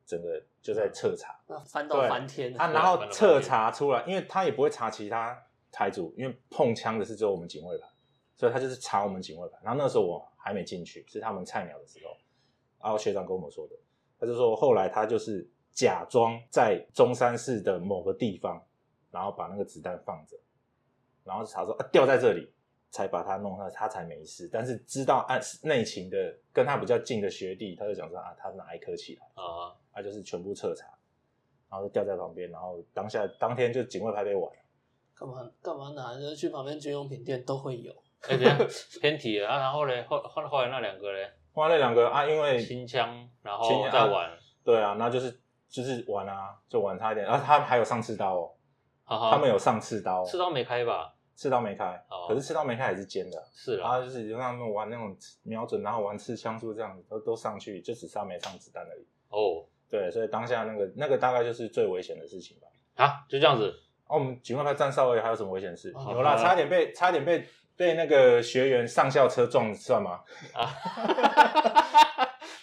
[0.05, 5.37] 整个就在彻查那翻到翻天啊，然后彻查出来，因为他也不会查其他
[5.69, 7.85] 台主，因为碰枪的是只有我们警卫排，
[8.37, 9.57] 所以他就是查我们警卫排。
[9.61, 12.15] 然后那时候我还没进去，是他们菜鸟的时候，
[12.81, 13.75] 然后学长跟我们说的，
[14.17, 18.65] 他就说后来他就是假装在中山市的某个地方，
[19.11, 20.37] 然后把那个子弹放着，
[21.27, 22.51] 然后查说啊掉在这里，
[22.89, 24.49] 才把他弄他他才没事。
[24.51, 26.17] 但是知道案内情的
[26.53, 30.87] 跟他比较近的学弟，他就讲说啊，他哪一颗起来，啊，他就是全部彻查，
[31.69, 34.59] 然后就掉在旁边，然后当下当天就警卫排被完了。
[35.13, 36.13] 干嘛干嘛拿？
[36.13, 37.91] 就是去旁边军用品店都会有。
[38.21, 38.57] 哎、等一下
[38.99, 44.31] 偏题了啊，然后嘞，后后后来那两个嘞，后来，那两个啊，因为清枪，然后清枪再玩，
[44.63, 48.51] 对啊，那就是就是玩啊，就玩差一点，然后他还有上刺刀哦，
[49.03, 51.13] 哈哈，他们有上刺刀，刺刀没开吧？
[51.37, 59.05] 刺刀没开，哦可是刺刀没开也是尖的，是啦，然后就是让他们玩那种瞄准，然后玩刺枪术这样子，都都上去，就只差没上子弹而已。
[59.29, 62.67] 哦，对，所以当下那个那个大概就是最危险的事情吧。
[62.95, 63.69] 啊，就这样子，
[64.07, 65.93] 哦，我们警卫排站哨而已，还有什么危险事？
[65.95, 67.45] 哦有啦，差点被差点被
[67.75, 70.23] 被那个学员上校车撞，算吗？
[70.53, 70.73] 啊，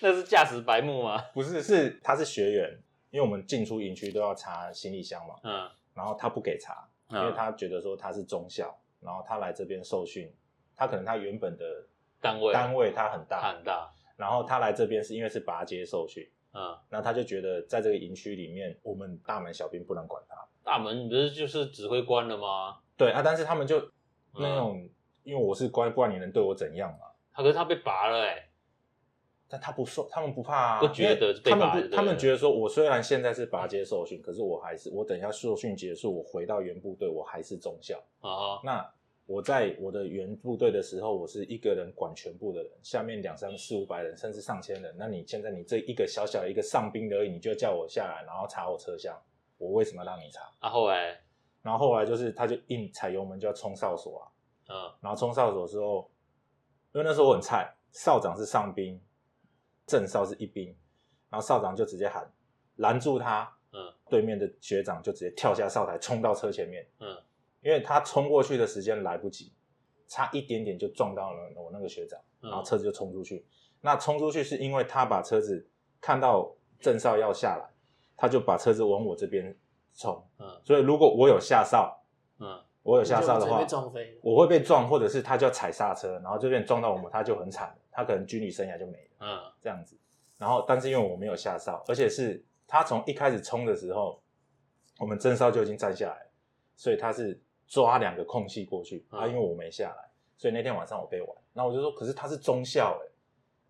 [0.01, 1.23] 那是驾驶白目吗？
[1.33, 2.77] 不是，是他是学员，
[3.11, 10.33] 因为我们进出营区都要查行李箱嘛，嗯，然后他不给查，因为他觉得说他是中校，然后他来这边受训，
[10.75, 11.65] 他可能他原本的
[12.21, 20.37] 单位单位他很大，很大，然后他来这边是因为是拔街受训，嗯，那他就觉得在这个营区里面，我们大门小兵不能管他。
[20.63, 22.79] 大门不是就是指挥官了吗？
[22.97, 23.91] 对啊，但是他们就嗯
[24.41, 24.89] 那种，
[25.23, 27.07] 因为我是官，不然你能对我怎样嘛？
[27.33, 28.49] 他可是他被拔了哎、
[29.55, 37.97] 但他不受，他们不怕啊，不觉得他们不，他们觉得说，我虽然现在是拔阶受训，可是我还是我等一下受训结束，我回到原部队，我还是中校。
[38.19, 38.93] 啊哈，那
[39.27, 44.93] 我在我的原部队的时候，我是一个人管全部的人，下面两三四五百人，甚至上千人。
[44.99, 49.17] 那你现在你这一个小小的一个上兵而已，你就叫我下来，然后查我车厢，
[49.57, 50.41] 我为什么要让你查？
[50.59, 51.17] 啊后来，
[51.63, 54.27] 然后后来就是他就硬踩油门就要冲哨所啊，
[54.69, 56.11] 嗯然后冲哨所之后，
[56.93, 59.01] 因为那时候我很菜，哨长是上兵，
[59.87, 60.69] 正少是一兵，
[61.29, 62.31] 然后少长就直接喊
[62.77, 63.93] 拦住他，嗯。
[64.09, 67.17] 对面的学长就直接跳下哨台冲到车前面，嗯，
[67.63, 69.53] 因为他冲过去的时间来不及，
[70.07, 72.51] 差一点点就撞到了我那个学长，嗯。
[72.51, 73.45] 然后车子就冲出去。
[73.81, 75.69] 那冲出去是因为他把车子
[76.01, 77.69] 看到郑少要下来，
[78.17, 79.57] 他就把车子往我这边
[79.95, 80.25] 冲。
[80.39, 80.61] 嗯。
[80.65, 82.03] 所以如果我有下哨，
[82.39, 82.63] 嗯。
[82.83, 83.67] 我有下哨的话。
[84.23, 89.97] 我会被撞，或者是他就要踩刹车，然后这边撞到我们，他就很惨，他可能军旅生涯就没了嗯这样子。
[90.37, 94.21] 然后，但是因为我没有下哨，而且是他从一开始冲的时候，
[94.99, 96.31] 我们真哨就已经站下来了，
[96.77, 99.07] 所以他是抓两个空隙过去。
[99.13, 101.37] 嗯啊，因为我没下来，所以那天晚上我被玩。
[101.53, 103.07] 那我就说，可是他是中校哎、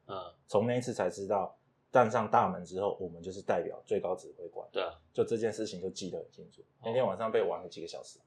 [0.07, 1.55] 嗯，从那一次才知道，
[1.93, 4.67] 站上大门之后，我们就是代表最高指挥官。
[4.73, 6.63] 对啊，就这件事情就记得很清楚。
[6.63, 8.19] 哦那天晚上被玩了几个小时，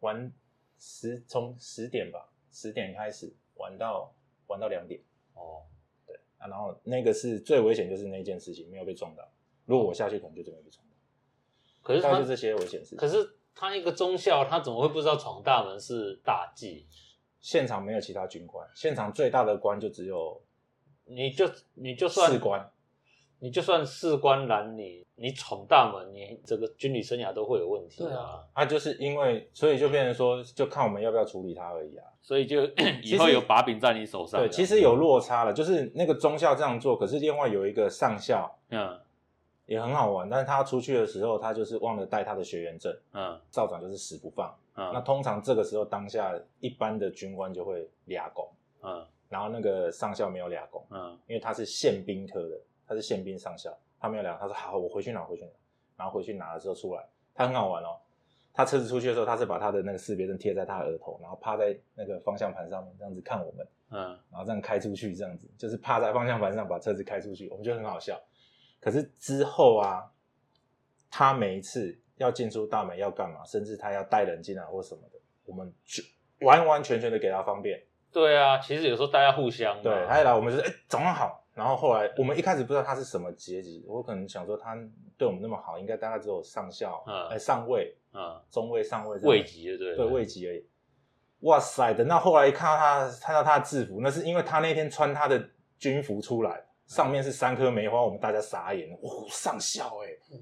[0.00, 0.30] 玩
[0.78, 4.14] 十从十点吧，十点开始玩到
[4.46, 5.00] 玩到两点
[5.34, 5.62] 哦，
[6.38, 6.46] 啊。
[6.48, 9.26] 然后那个是最危险，就是那件事情没有被撞到。
[9.66, 10.94] 如果我下去，可能就真的被撞到。
[11.82, 12.98] 可是他就这些危险事情。
[12.98, 16.86] 可是他一个中校，他怎么会不知道闯大门是大忌？
[17.40, 20.42] 现场没有其他军官，现场最大的官就只有
[21.04, 22.70] 你就你就算士官。
[23.44, 32.06] 你就算士官拦你，你闯大门，你这个军旅生涯都会有问题对啊，啊，就是因为，所以就变成说，就看我们要不要处理他而已啊。
[32.22, 32.64] 所以就
[33.02, 34.40] 以后有把柄在你手上。
[34.40, 38.98] 对，其实有落差了，就是那个中校这样做，可是另外有一个上校，嗯
[39.66, 44.48] 也很好玩，但是他出去的时候，他就是忘了带他的学员证，嗯校长就是死不放。
[44.76, 48.48] 嗯那嗯通常这个时候当下一般的军官就会俩拱，
[48.82, 55.50] 嗯然后那个上校没有俩拱，嗯因为他是宪兵科的，他是宪兵上校，他没有聊，他说好，我回去拿，回去拿，
[55.96, 57.96] 然后回去拿了之后出来，他很好玩哦。
[58.56, 68.16] 他车子出去的时候，他是把他的那个识别证贴在他的额头，然后趴在那个方向盘上面，这样子看我们，嗯然后这样开出去，这样子就是趴在方向盘上把车子开出去，我们觉得很好笑。
[68.80, 70.08] 可是之后啊，
[71.10, 76.00] 他每一次要进出大门要干嘛，甚至他要带人进来或什么的，我们就
[76.46, 77.82] 完完全全的给他方便。
[78.12, 81.43] 对啊，其实有时候大家互相嘛对，他一来我们就是哎、早上好。
[81.54, 84.76] 然后后来我们一开始不知道他是什么阶级，我可能想说他
[85.16, 90.66] 对我们那么好，应该大概只有上校、嗯哎上尉、嗯中尉、上尉位级的对对位级而已。
[91.40, 91.92] 哇塞！
[91.92, 100.38] 等到后来看到他看到他的制服，那是因为他那天穿他的军服出来，上面是三颗梅花，我们大家傻眼，哇，上校哎、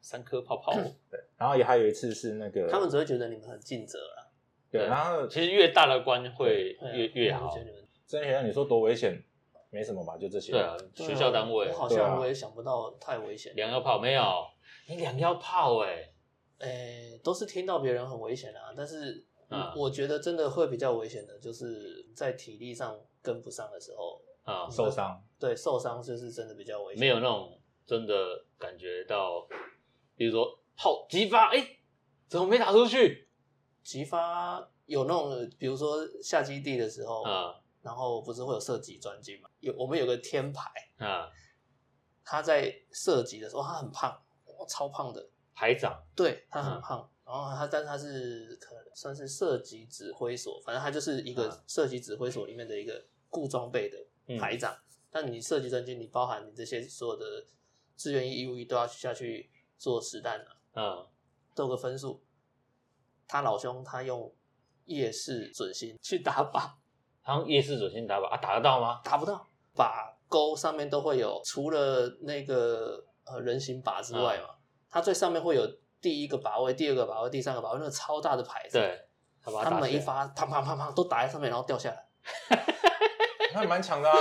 [0.00, 0.72] 三颗泡泡。
[1.10, 4.30] 对，然后也还有一次是那个他们只会觉得你们很尽责了，
[4.70, 7.56] 对，然后其实越大的官会越越好
[8.06, 9.22] 真学长你说多危险，
[9.70, 10.52] 没什么吧，就这些。
[10.52, 13.54] 对啊，学校单位我好像我也想不到太危险。
[13.54, 14.22] 两腰炮没有，
[14.88, 16.10] 你两腰炮哎，
[16.58, 27.00] 诶，都是听到别人很危险啊，但是嗯我觉得真的会比较危险的，就是在体力上跟不上的时候，啊，受伤，对受伤就是真的比较危险。
[27.00, 28.14] 没有那种真的
[28.58, 29.46] 感觉到，
[30.16, 30.46] 比如说
[30.76, 31.66] 炮击发，哎，
[32.26, 33.28] 怎么没打出去？
[33.82, 37.54] 击发有那种，比如说下基地的时候，啊
[37.88, 39.48] 然后不是会有射击专机嘛？
[39.60, 41.32] 有我们有个天排，啊，
[42.22, 44.10] 他在射击的时候他很胖，
[44.44, 53.96] 哇超胖的，排长对他很嗯胖，然后他但是他是可能算是射击指挥所，反正他就是一个嗯射击指挥所里面的一个固装备的
[54.38, 54.76] 排长。
[55.10, 57.46] 但你射击专机，你包含你这些所有的
[57.96, 60.38] 志愿役、义务役都要下去做实弹
[60.72, 61.06] 啊，啊
[61.54, 62.22] 都有个分数。
[63.26, 64.34] 他老兄他用
[64.84, 66.72] 夜视准心去打靶，
[67.28, 69.02] 他用夜视准心打靶啊，打得到吗？
[69.04, 74.54] 打不到，靶钩上面都会有，除了那个呃人形靶之外嘛，
[74.88, 75.62] 它最上面会有
[76.00, 78.98] 第一个靶位、第二个靶位、第三个靶位，那个超大的牌子。，对，
[79.44, 82.06] 他把它每一发砰砰砰砰都打在上面，然后掉下来。
[83.52, 84.16] 他也蛮强的啊，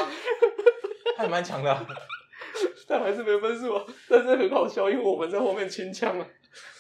[1.16, 1.88] 他还蛮强的啊。
[2.89, 6.28] 但还是没分数啊，但是很好笑，因为我们在后面清枪啊，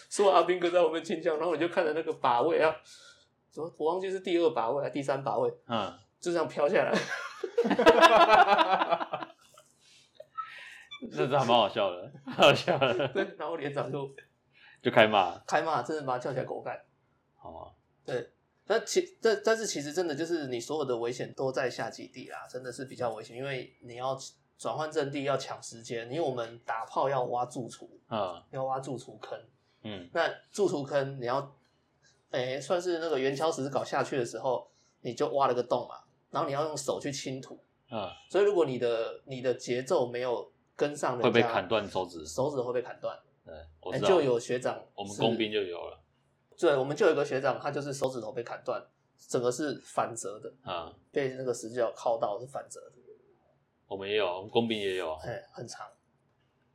[0.09, 2.75] 说阿兵哥在后面清枪，然后我就看着那个靶位啊，
[3.49, 6.97] 什么我忘记是第二靶位还是第三靶位，嗯，就这样飘下来。
[11.11, 14.09] 这这还蛮好笑的，好笑的，对，然后连长就
[14.81, 16.75] 就开骂，开骂，真的把他叫起来狗干。
[17.41, 17.71] 哦，
[18.03, 18.31] 对，
[18.65, 24.17] 但其但但是其实真的就是你所有的危险都在下基地啦，真的是比较危险，因为你要
[24.57, 29.39] 转换阵地要抢时间，因为我们打炮要挖贮储，啊要挖贮储坑，
[29.83, 31.55] 嗯那贮储坑你要，
[32.31, 35.99] 诶、算是那个圆锹石搞下去的时候，你就挖了个洞嘛，
[36.29, 37.59] 然后你要用手去清土，
[37.91, 45.99] 嗯，所以如果你的你的节奏没有跟上人家，会被砍断手指，手指会被砍断，对，我知道，诶就有学长，我们工兵就有了，
[46.57, 48.83] 对，我们就有一个学长，他就是手指头被砍断，
[49.29, 50.53] 整个是反折的。
[50.63, 52.95] 啊，被那个十字脚铐到是反折的，
[53.87, 55.87] 我们也有，我们工兵也有，哎，很长，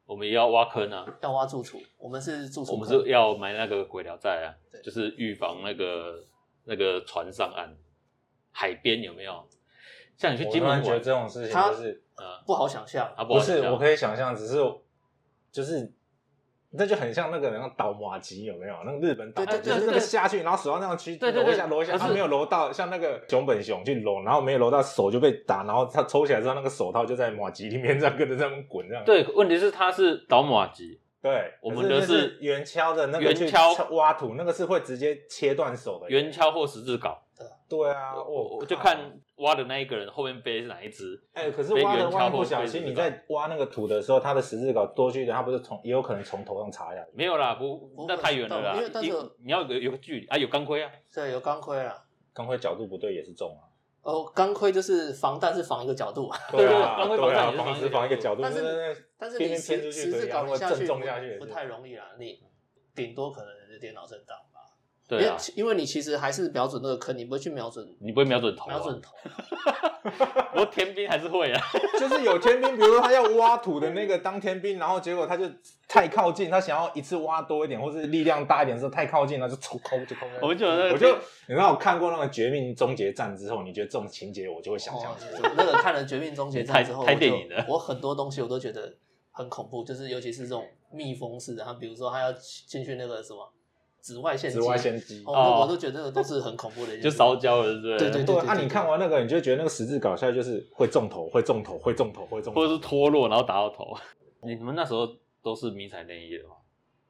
[0.07, 4.49] 我们也要挖坑啊，要挖住处，我们是住处，我们是要埋那个鬼寮寨啊，
[4.83, 6.25] 就是预防那个
[6.65, 7.77] 那个船上岸，
[8.53, 9.49] 海边有没有？
[10.17, 14.57] 像你去我金门玩突然觉得这，种事情他就是呃，不好想象，啊不是我可以想象，只是
[15.51, 15.93] 就是。
[16.75, 18.75] 那就很像那个人倒马吉有没有？
[18.87, 29.05] 那个日本倒，就是那个下去，然后手上那样去揉一下揉一下，他没有揉到，像那个熊本熊去揉，然后没有揉到手就被打，然后他抽起来之后，那个手套就在马吉里面 这样跟着这样滚这样。
[29.05, 36.09] 对，问题是他是倒马吉，对，我们的是是圆锹的那个去圆锹挖土，那个是会直接切断手的。
[36.09, 37.15] 圆锹或十字镐，
[37.73, 47.11] 对啊，我我我就看挖的那一个人后面背是哪一只， 哎、可是被挖的挖圆锹或不小心，你在挖那个土的时候，它的十字镐多去一点，它不是从也有可能从头上插下去。
[47.15, 49.13] 没有啦，不不，那太远了啦因为，但是一
[49.43, 52.05] 你要有个有个距离啊，有钢盔啊，对，有钢盔啦。
[52.35, 53.65] 钢盔角度不对也是重啊。
[54.03, 62.39] 哦，钢盔就是防弹是防一个角度，对对啊，钢盔防弹也是防一个角度，但是那但是边你十边偏出去十字镐你下去正中下去也不太容易啦，你
[62.95, 64.37] 顶多可能是电脑震荡
[65.19, 69.11] 对啊，因为你其实还是瞄准那个坑，你不会去瞄准你不会瞄准头啊，瞄准头。
[70.53, 71.63] 不过天兵还是会啊，
[71.99, 75.45] 就是有天兵，比如说他要挖土的那个当天兵，然后结果他就
[75.89, 80.27] 太靠近，他想要一次挖多一点，或是力量大一点的时候太靠近，他就抽空就抠。
[80.41, 81.15] 我们就有那个我就
[81.47, 85.17] 你知道我看过那个《绝命终结战》之后，你觉得这种情节我就会想象哦。
[85.57, 88.93] 那个看了《绝命终结战》之后，太我就太电影的我很多东西我都觉得
[89.31, 93.49] 很恐怖，就是尤其是这种密封式的，他比如说他要进去那个什么
[94.03, 95.23] 紫外线机，紫外线机。
[95.25, 97.99] 哦，哦我都觉得那个都是很恐怖的 就事，烧焦了，对不对？
[97.99, 102.61] 对对对，啊，你看完那个，你就会觉得那个十字搞下来就是会中头，会中头，会中头，会中头。
[102.61, 103.97] 或者是脱落然后打到头。
[104.43, 105.09] 你们那时候
[105.43, 106.57] 都是迷彩内衣的吗？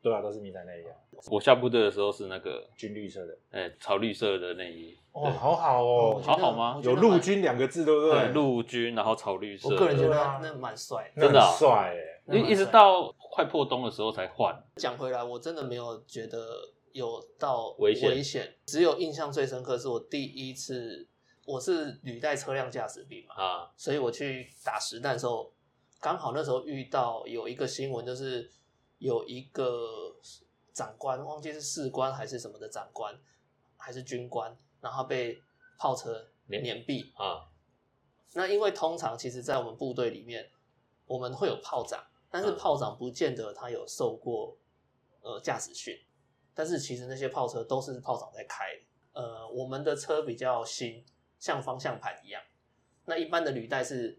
[0.02, 0.92] 对啊，都是迷彩内衣啊，
[1.30, 3.38] 我下部队的时候是那个，军绿色的。
[3.52, 8.28] 哎，草绿色的内衣，哦，好好哦好好吗有陆军两个字，对不对，对？
[8.32, 9.68] 陆军，然后草绿色。
[9.70, 11.96] 我个人觉得那那蛮帅真的帅哎。
[12.26, 14.54] 那蛮帅一一直到快破冬的时候才换。
[14.76, 16.38] 讲回来，我真的没有觉得
[16.92, 18.54] 有到危险。
[18.66, 21.08] 只有印象最深刻是我第一次，
[21.44, 25.52] 我是履带车辆驾驶兵嘛，啊，所以我去打实弹的时候，
[26.00, 28.50] 刚好那时候遇到有一个新闻，就是
[28.98, 30.16] 有一个
[30.72, 33.18] 长官，忘记是士官还是什么的长官，
[33.76, 35.40] 还是军官，然后被
[35.78, 36.62] 炮车碾。
[36.62, 37.12] 碾毙。
[37.14, 37.48] 啊，
[38.34, 40.50] 那因为通常其实，在我们部队里面，
[41.06, 44.56] 我们会有炮长，但是嗯炮长不见得他有受过
[45.20, 45.94] 呃驾驶训，
[46.54, 48.64] 但是其实那些炮车都是炮长在开。
[49.12, 51.04] 呃，我们的车比较新，
[51.38, 52.42] 像方向盘一样。
[53.04, 54.18] 那一般的履带是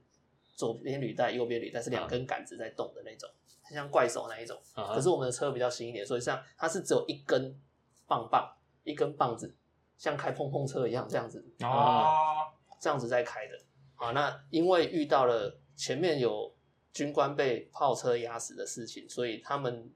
[0.55, 3.29] 左边履带、右边履带是两根杆子在动的那种，
[3.71, 4.61] 像怪手那一种。
[4.75, 7.59] 可是我们的车比较新一点，所以像它是只有一根
[8.05, 9.55] 棒棒，一根棒子，
[9.97, 13.57] 像开碰碰车一样这样子哦，这样子在开的。
[13.95, 16.53] 啊，那因为遇到了前面有
[16.91, 19.91] 军官被炮车压死的事情，所以他们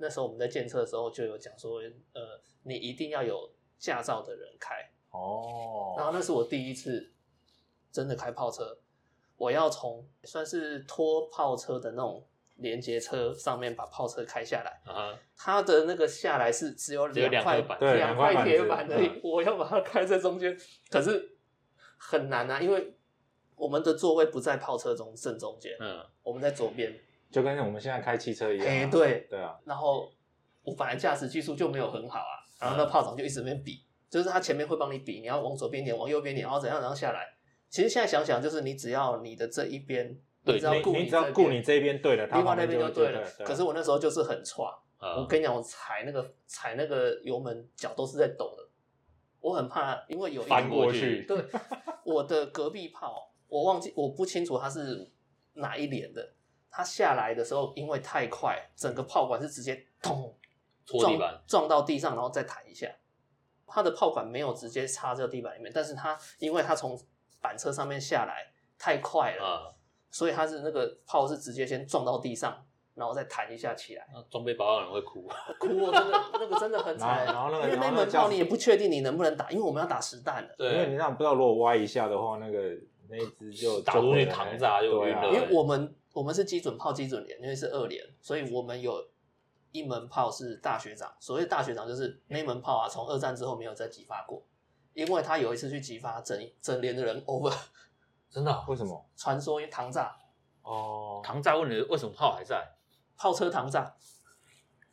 [0.00, 1.80] 那时候我们在建测的时候就有讲说，
[2.14, 7.12] 呃，你一定要有驾照的人开，哦，然后那是我第一次
[7.92, 8.78] 真的开炮车，
[9.36, 12.26] 我要从算是拖炮车的那种
[12.56, 20.56] 连接车上面把炮车开下来，啊哈，它的那个下来是只有两块板对两块铁板子板而已嗯，我要把它开在中间，
[20.90, 21.36] 可是
[21.98, 22.94] 很难啊，因为
[23.56, 26.98] 我们的座位不在炮车中正中间，嗯，我们在左边，
[27.30, 28.70] 就跟我们现在开汽车一样啊。
[28.70, 30.12] 哎对对啊，然后
[30.62, 37.26] 我本来驾驶技术就没有很好啊，然后那炮长就一直在那边比，就是他前面会帮你比，你要往左边点，往右边点，然后怎样，怎样下来。
[37.68, 43.24] 其实现在想想，就是你只要你的这一边，对你只要顾你你只要这边顾你这边对了，他另外那边就就对了。
[43.44, 44.64] 可是我那时候就是很差，
[44.98, 48.68] 啊我跟你讲，我踩那个踩那个油门，脚都是在抖的。
[49.40, 51.42] 我很怕，因为有一翻过去，对，
[52.04, 55.10] 我的隔壁炮，我忘记我不清楚它是
[55.54, 56.34] 哪一连的。
[56.70, 60.34] 它下来的时候，因为太快，整个炮管是直接咚
[60.86, 62.88] 撞搓地板，撞到地上，然后再弹一下。
[63.66, 66.98] 它的炮管没有直接插在地板里面，但是它因为它从
[67.40, 69.70] 板车上面下来太快了，啊，
[70.10, 74.04] 所以它是那个炮是直接先撞到地上，然后再弹一下起来。
[74.12, 75.22] 那装备保养人会哭，
[75.60, 77.24] 哭哦，真的那个真的很惨。
[77.26, 80.54] 然后那个因为那门炮你也不确定你能不能打，因为我们要打实弹的。
[80.58, 82.76] 对因为你那不知道如果歪一下的话，那个
[83.08, 89.08] 那一只就打出去膛炸就晕了因为我们我们是基准炮基准连，因为是二连，所以我们有
[89.72, 91.14] 一门炮是大学长。
[91.20, 94.42] 所谓大学长就是那门炮啊，从二战之后没有再激发过，
[94.92, 97.54] 因为他有一次去激发整整连的人 over，
[98.30, 99.08] 真的哦为什么？
[99.16, 100.16] 传说糖炸
[100.62, 102.76] 哦，糖炸问题为什么炮还在？
[103.16, 103.94] 炮车糖炸，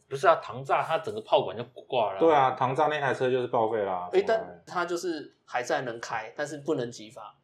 [0.10, 2.20] 不是啊，糖炸它整个炮管就挂了。
[2.20, 4.10] 对，啊，糖炸那台车就是报废啦。
[4.12, 7.36] 诶，从来但它就是还在能开，但是不能激发。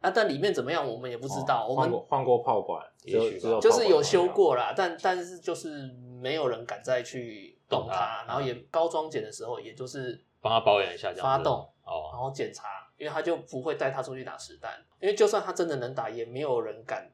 [0.00, 5.90] 啊，但里面怎么样我们也不知道，哦我们换过换过炮管，也许就是有修过啦，但但是就是
[6.20, 11.52] 没有人敢再去动它动它，然后也高装检的时候，也就是帮他保养一下这样子发动
[11.84, 17.10] 哦，然哦，后检查，因为他就不会带他出去打实弹，因为就算他真的能打，也没有人敢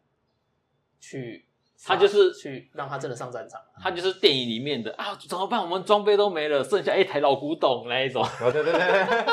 [1.01, 1.47] 去，
[1.84, 3.61] 他就是去让他真的上战场。
[3.82, 5.61] 他就是电影里面的啊，怎么办？
[5.61, 8.22] 我们装备都没了，剩下一台老古董那一种。
[8.22, 9.26] 哦对对对对，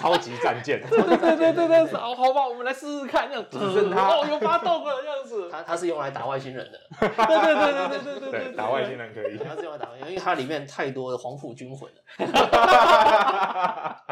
[0.00, 0.80] 超级战舰。
[0.88, 3.44] 对对对对对好好吧我们来试试看这样。
[3.50, 5.50] 子哦有发动了这样子。
[5.50, 6.80] 它它是用来打外星人的。
[6.98, 9.36] 对对对对对对对打外星人可以。
[9.36, 12.00] 它是用来打外星人因为它里面太多的黄埔军魂了。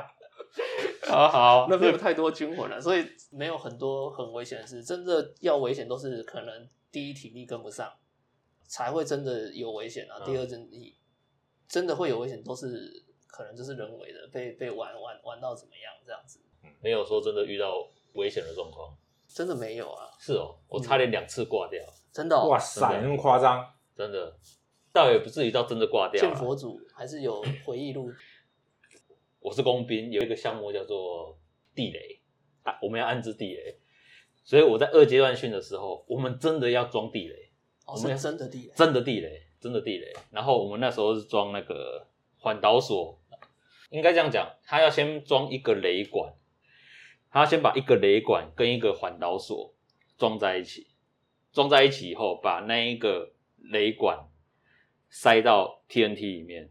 [1.08, 1.66] 好好。
[1.70, 7.90] 那边有太多军魂了所以没有很多很危险的事真的要危险都是可能第一体力跟不上
[8.66, 10.96] 才会真的有危险啊第二真的
[11.66, 13.07] 真的会有危险都是
[13.38, 16.40] 可能就是人为的，被被玩玩玩到怎么样这样子，
[16.82, 18.92] 没有说真的遇到危险的状况。
[19.28, 21.80] 真的没有啊，是哦，我差点两次挂掉，
[22.10, 22.48] 真的、哦。
[22.48, 23.64] 哇塞，那么夸张？
[23.94, 24.36] 真的，
[24.92, 26.34] 倒也不至于到真的挂掉见。
[26.34, 28.10] 佛祖还是有回忆录，
[29.38, 31.38] 我是工兵，有一个项目叫做
[31.76, 32.20] 地雷，
[32.64, 33.78] 啊，我们要安置地雷，
[34.42, 37.52] 所以我在二阶段训的时候，我们真的要装地雷，
[37.86, 40.12] 哦，我们是真的地雷，真的地雷，真的地雷。
[40.32, 42.06] 然后我们那时候是装那个
[42.38, 43.17] 环导锁，
[43.90, 46.34] 应该这样讲，他要先装一个雷管，
[47.30, 49.74] 他要先把一个雷管跟一个环导锁
[50.16, 50.88] 装在一起，
[51.52, 54.28] 装在一起以后，把那一个雷管
[55.08, 56.70] 塞到 TNT 里面，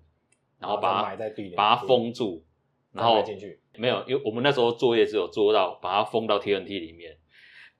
[0.59, 2.45] 然后把它埋在地里，把它封住，
[2.91, 3.61] 然后埋进去。
[3.75, 7.17] 没有，因为我们那时候作业只有做到把它封到 TNT 里面，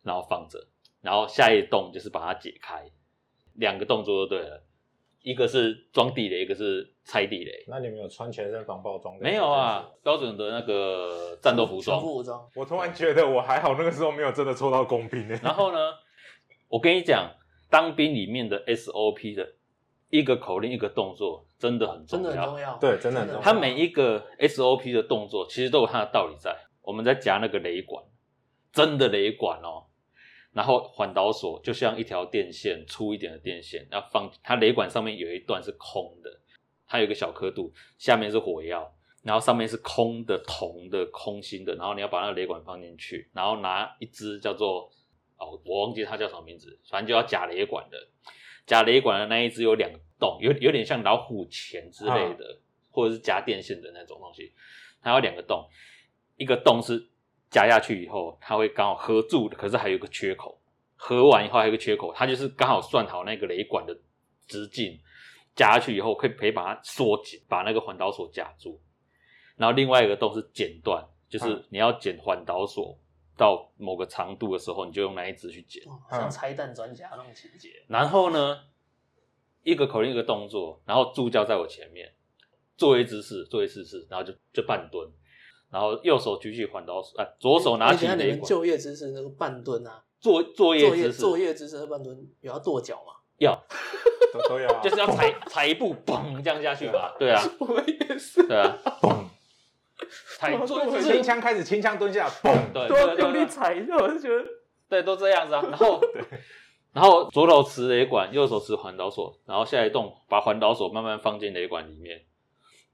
[0.03, 0.67] 然后放着，
[1.01, 2.91] 然后下一动就是把它解开，
[3.53, 4.66] 两个动作就对了，
[5.27, 7.51] 一个是装地雷，一个是拆地雷。
[7.67, 9.13] 那你们有穿全身防爆装？
[9.19, 12.07] 没有啊，，标准的那个战斗服装全。
[12.07, 15.37] 副武装，我突然觉得我还好，那个时候没有真的抽到工兵呢。
[15.43, 15.77] 然后呢，
[16.69, 17.29] 我跟你讲，
[17.69, 19.55] 当兵里面的 SOP 的
[20.09, 22.77] 一个口令一个动作真的很重要，真的很重要。
[22.77, 26.55] 对真的很重要它每一个 SOP 的动作其实都有它的道理在。
[26.81, 28.01] 我们在夹那个雷管，
[28.71, 29.86] 真的雷管哦，
[30.57, 36.41] 然后环导锁就像一条电线，粗一点的电线，要放它雷管上面有一段是空的，
[36.87, 38.91] 它有一个小刻度，下面是火药，
[39.21, 44.89] 然后上面是空的铜的空心的，然后你要把那个雷管放进去，然后拿一支叫做
[45.37, 48.07] 哦，我忘记它叫什么名字，反正就要夹雷管的。
[48.65, 54.51] 夹雷管的那一只有两个洞，有有点像老虎钳之类的，或者是夹电线的那种东西，
[55.03, 55.69] 它有两个洞，
[56.35, 57.07] 一个洞是
[57.49, 60.59] 夹下去以后，它会刚好合住的，可是还有个缺口，
[60.95, 63.97] 合完以后还有个缺口，它就是刚好算好那个雷管的
[64.47, 64.99] 直径，
[65.55, 68.79] 夹下去以后可以可以把它缩紧，把那个环导锁夹住，
[69.55, 71.63] 然后另外一个洞是剪断，就是嗯。
[71.69, 72.97] 你要剪环导锁
[73.37, 75.83] 到某个长度的时候，你就用那一只去剪。
[75.87, 75.99] 哦。
[76.11, 78.57] 像拆弹专家那种情节，然后呢，
[79.63, 82.11] 一个口令一个动作，然后助教在我前面，
[82.75, 85.07] 做一姿势，做一姿势，然后就就半蹲，
[85.71, 93.13] 然后右手举起环岛锁，啊，左手拿你等一下你们起雷管，就业姿势那个半蹲啊，作作业作业姿势作业姿势和半蹲有要跺脚吗？
[93.37, 93.57] 要。
[94.33, 99.25] 都都有啊， 就是要踩 踩一步，嘣这样下去嘛，对啊，我们也是，对啊，嘣，
[100.37, 104.43] 踩做就轻是枪开始轻枪蹲下，嘣，对用力踩一下，我就觉得。
[104.89, 105.61] 对，都这样子啊。
[105.63, 106.01] 然后，
[106.93, 112.21] 然后左手持雷管，右手持环导锁，然后下一动把环导锁慢慢放进雷管里面，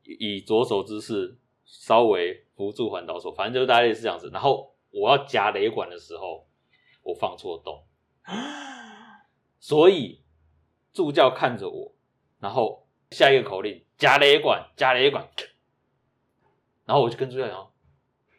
[0.03, 4.29] 以以左手姿势稍微扶住环导锁，反正就是大概是这样子。
[4.31, 6.47] 然后我要夹雷管的时候，
[7.01, 7.85] 我放错洞，
[9.59, 10.23] 所以
[10.93, 11.95] 助教看着我，
[12.39, 15.27] 然后下一个口令夹雷管，夹雷管，
[16.85, 17.71] 然后我就跟助教讲，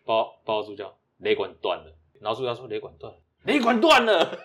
[0.04, 1.96] 报报告助教，雷管断了。
[2.20, 4.38] 然后助教说雷管断了，雷管断了，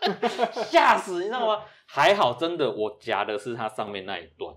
[0.70, 1.64] 吓死，你知道吗？
[1.86, 4.54] 还好，真的我夹的是它上面那一段。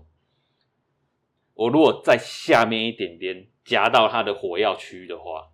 [1.52, 5.50] 我如果在下面一点点夹到它的火药区的话，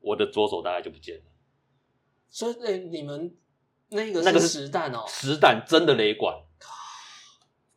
[0.00, 1.24] 我的左手大概就不见了。
[2.28, 3.36] 所以哎，你们
[3.90, 6.34] 那个那个是实弹哦，实弹真的雷管，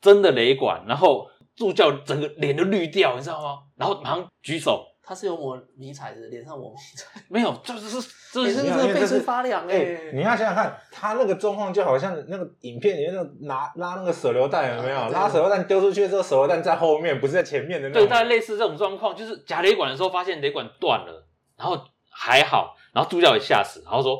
[0.01, 3.63] 真的雷管，然后助教整个脸都绿掉，你知道吗？
[3.75, 14.97] 然后马上举手，他是有抹迷彩的，脸上抹迷彩， 没有，就是是这你是这个真的背因为这是脊发凉哎、哎，你要想想看，他那个状况就好像那个影片里面那个拿拉那个手榴弹有没有？
[14.97, 18.09] 啊拉手榴弹丢出去之后，手榴弹在后面，不是在前面的那对，种。
[18.09, 21.79] 大概类似这种状况，就是夹雷管的时候发现雷管断了，然后
[22.09, 24.19] 还好，然后助教也吓死，然后说，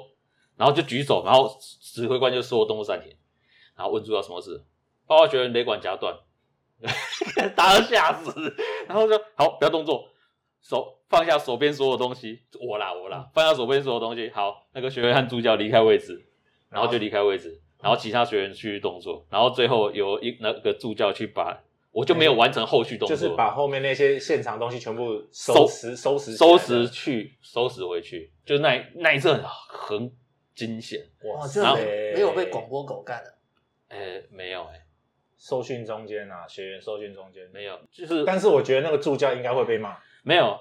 [0.56, 3.16] 然后就举手，然后指挥官就说动作暂停，
[3.76, 4.64] 然后问助教什么事，
[5.08, 6.14] 报告学员雷管夹断，
[7.56, 8.56] 大家吓死，
[8.88, 10.10] 然后说好，不要动作，
[10.68, 16.26] 手放下手边所有东西，我啦我啦，放下手边所有东西，好，那个学员和助教离开位置，
[16.70, 21.62] 然后就离开位置，然后其他学员继续动作，然后最后有一那个助教去把。
[21.92, 30.12] 我就没有完成后续动作，就是把后面那些现场东西全部收收拾、收拾收拾去收拾回去，就那那一阵很很
[30.54, 31.00] 惊险。
[31.24, 33.38] 哇，哇就然后没没有被广播狗干了，
[33.88, 34.86] 哎、没有哎、
[35.38, 40.60] 受训中间啊，学员受训中间没有，就是但是我觉得那个助教应该会被骂，没有，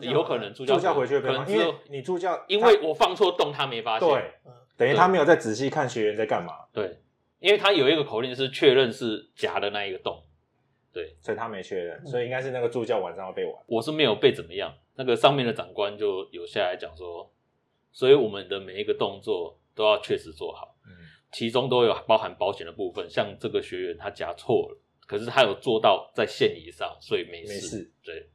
[0.00, 4.08] 有可能助教助教回去被骂，因为可能只有你助教因为我放错洞，他没发现。
[4.08, 6.98] 对嗯，等于他没有再仔细看学员在干嘛，对，
[7.38, 10.24] 因为他有一个口令是确认是夹的那一个洞，
[10.92, 13.54] 对所以他没确认，嗯所以应该是那个助教晚上要被玩。
[13.66, 14.74] 我是没有被怎么样。
[14.98, 17.30] 那个上面的长官就有下来讲说，
[17.92, 20.74] 所以我们的每一个动作都要确实做好。
[20.86, 20.90] 嗯，
[21.32, 27.52] 其中都有包含保险的部分，像这个学员他夹错了，可是他有做到在线以上，所以没事。
[27.52, 28.30] 没事对，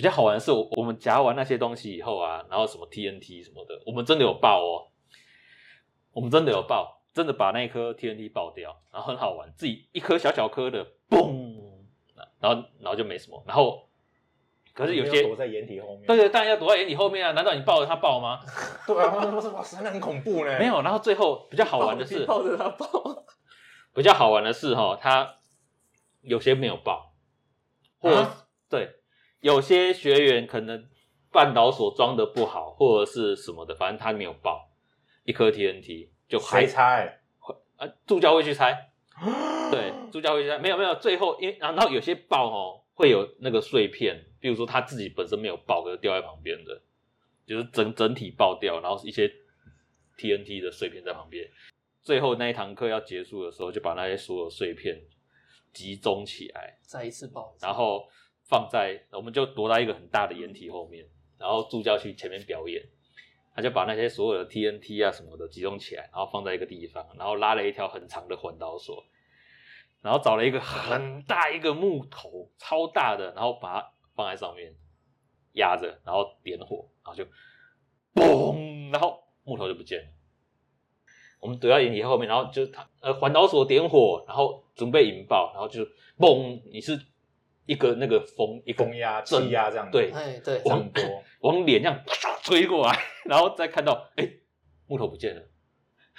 [0.00, 4.88] 比较好玩的是，我我们夹完那些东西以后啊，然后什么 TNT 什么的，我们真的有爆哦，
[6.12, 11.54] 我们真的有爆，真的把那一颗 TNT 爆掉，然后很好玩，自己一颗小小颗的，嘣，
[12.40, 13.90] 然后然后就没什么，然后
[14.72, 18.40] 可是有些躲在掩体后面，对对，当然要躲在掩体后面啊，难道你抱着他爆吗？
[18.86, 20.58] 对啊，他们说是哇塞，那很恐怖呢。
[20.58, 22.88] 没有，然后最后比较好玩的是， 抱着他爆，
[23.92, 25.36] 比较好玩的是哈，他
[26.22, 27.12] 有些没有爆，
[27.98, 28.46] 或、啊？
[28.70, 28.99] 对
[29.40, 30.88] 有些学员可能
[31.32, 34.70] 半导锁装的不好，或者是什么的，反正他没有爆
[35.24, 37.20] 一颗 TNT 就还谁猜？
[37.76, 38.90] 啊，助教会去猜，
[39.70, 46.82] 对，助教会去猜，没有没有，最后因为然后有些爆哦会有那个碎片，比如说他自己本身没有爆，可是掉在旁边的，
[47.46, 49.26] 就是整整体爆掉，然后一些
[50.18, 51.48] TNT 的碎片在旁边。
[52.02, 55.00] 最后那一堂课要结束的时候，就把那些所有碎片
[55.72, 58.06] 集中起来，再一次爆，然后
[58.50, 61.06] 放在我们就躲在一个很大的掩体后面，
[61.38, 62.82] 然后助教去前面表演，
[63.54, 69.04] 他就把那些所有的 TNT 啊什么的集中起来，然后放在一个地方，然后拉了一条很长的环导索，
[70.02, 74.74] 然后找了一个很大一个木头，超大的，然后把它放在上面
[75.52, 77.24] 压着，然后点火，然后就
[78.14, 80.08] 嘣，然后木头就不见了。
[81.40, 85.82] 我们躲在掩体后面，然后就他呃环导索点火，然后准备引爆，然后就
[86.18, 86.98] 嘣，你是
[87.70, 91.04] 一个那个风一个风压、气压这样，对哎对，这样多。
[91.42, 94.28] 往脸这样啪吹过来， 然后再看到哎、
[94.88, 95.42] 木头不见了，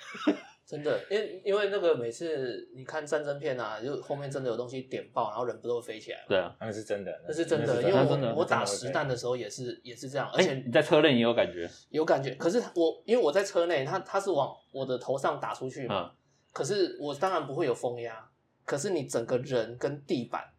[0.65, 6.23] 真的，因为因为那个每次你看战争片啊，就后面真的有东西点爆，然后人不都会飞起来吗？
[6.29, 12.33] 对啊，那是真的，那是真的，因为那真的我我打实弹的时候也是也是这样，而哎、且你在车内也有感觉，有感觉。
[12.35, 16.15] 可是我因为我在车内，它它是往我的头上打出去嘛，嗯
[16.53, 18.29] 可是我当然不会有风压，
[18.65, 20.50] 可是你整个人跟地板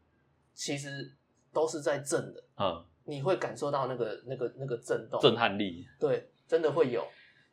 [0.55, 1.13] 其实
[1.53, 7.07] 都是在震的，嗯，你会感受到那个那个那个震动，震撼力，对，真的会有。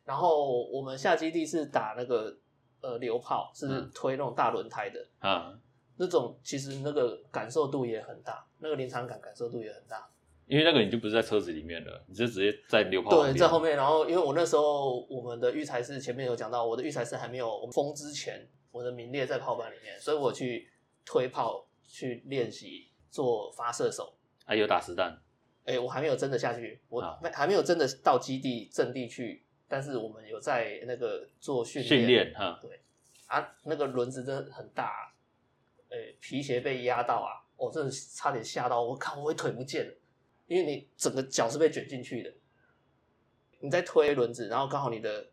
[0.04, 2.36] 然后我们下基地是打那个
[2.80, 5.52] 呃流炮，是嗯推那种大轮胎的，啊，
[5.96, 10.08] 那种其实那个感受度也很大，那个临场感感受度也很大。
[10.46, 13.76] 因为那个你就不是在车子里面了，你就直接在流炮对，在后面。
[13.76, 20.68] 然后因为我那时候我们的育才室前面有讲到，我的育才室还没有封之前，我的名列在炮班里面，所以我去
[21.04, 24.14] 推炮去练习做发射手。
[24.46, 25.16] 啊有打实弹，
[25.64, 27.18] 哎，我还没有真的下去，我啊。
[27.22, 32.80] 没还没有真的到基地阵地去，但是我们有在那个做训训练哈，对。
[33.26, 35.14] 啊，那个轮子真的很大、啊，
[35.90, 39.94] 诶，皮鞋被压到啊，我真的差点吓到，我靠，我会腿不见了，
[40.48, 42.34] 因为你整个脚是被卷进去的，
[43.60, 45.28] 你在推轮子，然后刚好你的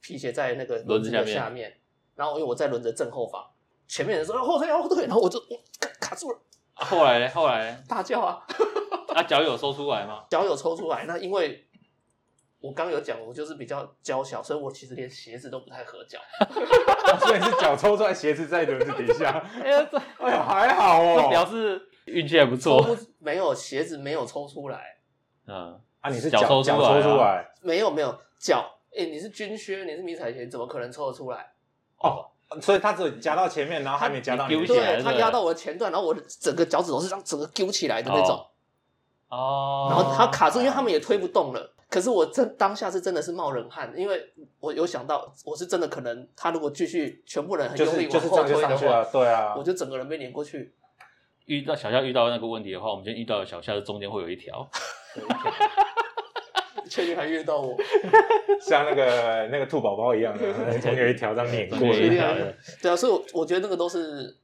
[0.00, 1.80] 皮鞋在那个轮子的下面
[2.14, 3.50] 然后因为我在轮子正后方，
[3.88, 6.42] 前面人说后退后退，然后我就我卡卡住了，啊
[6.80, 8.42] 后来呢后来呢大叫啊，
[9.14, 10.24] 啊脚有抽出来吗？
[10.30, 11.66] 脚有抽出来，那因为。
[12.62, 16.18] 我刚有讲，我就是比较娇小，所以我其实连鞋子都不太合脚。
[17.24, 19.30] 所以是脚抽出来，鞋子在轮子底下。
[19.64, 21.28] 哎呀这哎呦，还好这哦。
[21.30, 24.98] 表示运气还不抽错，不没有鞋子没有抽出来，
[25.46, 28.62] 嗯，啊，你是脚抽出来啊抽出来，没有没有脚，
[28.94, 31.54] 哎、你是军靴，你是迷彩鞋，怎么可能抽得出来？
[32.02, 32.29] 哦，
[32.60, 38.46] 所以他只有夹到前面，然后还没夹到你的丢起来对，他压到我的前段，然后我的整个脚趾头是这样整个揪起来的那种，
[39.28, 41.74] 哦，然后他卡住，因为他们也推不动了。
[41.88, 49.64] 可是我真当下是真的是冒冷汗，因为我有想到，我是真的可能他如果继续全部人很用力往后推的话，上去了，对啊我。
[49.64, 50.72] 就整个人被碾过去。
[51.46, 54.70] 遇到小夏遇到那个问题的话，我们今天遇到的小夏的中间会有一条
[56.90, 57.74] 确定还遇到我，
[58.60, 62.10] 像那个那个兔宝宝一样的， 从有一条这样碾过一去。
[62.16, 64.36] 条的对啊，所以我我觉得那个都是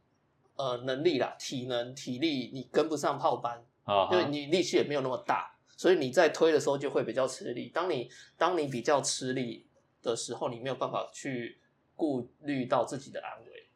[0.57, 7.69] 呃能力啦，体能、体力，你跟不上炮班，啊，因为你力气也没有那么大，所以你在推的时候就会比较吃力。
[7.75, 9.67] 当你当你比较吃力
[10.03, 11.59] 的时候，你没有办法去
[11.97, 13.69] 顾虑到自己的安危，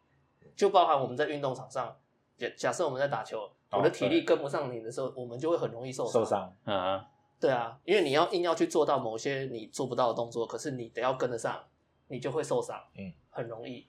[0.57, 1.97] 就包含我们在运动场上，
[2.39, 6.25] 假假设我们在打球，我的体力跟不上你的时候，我们就会很容易受受。
[6.25, 7.07] 伤，嗯啊，
[7.41, 11.65] 对啊，因为你要硬要去做到某些你做不到的动作，可是你得要跟得上，
[12.09, 12.79] 你就会受伤。
[12.99, 13.87] 嗯，很容易。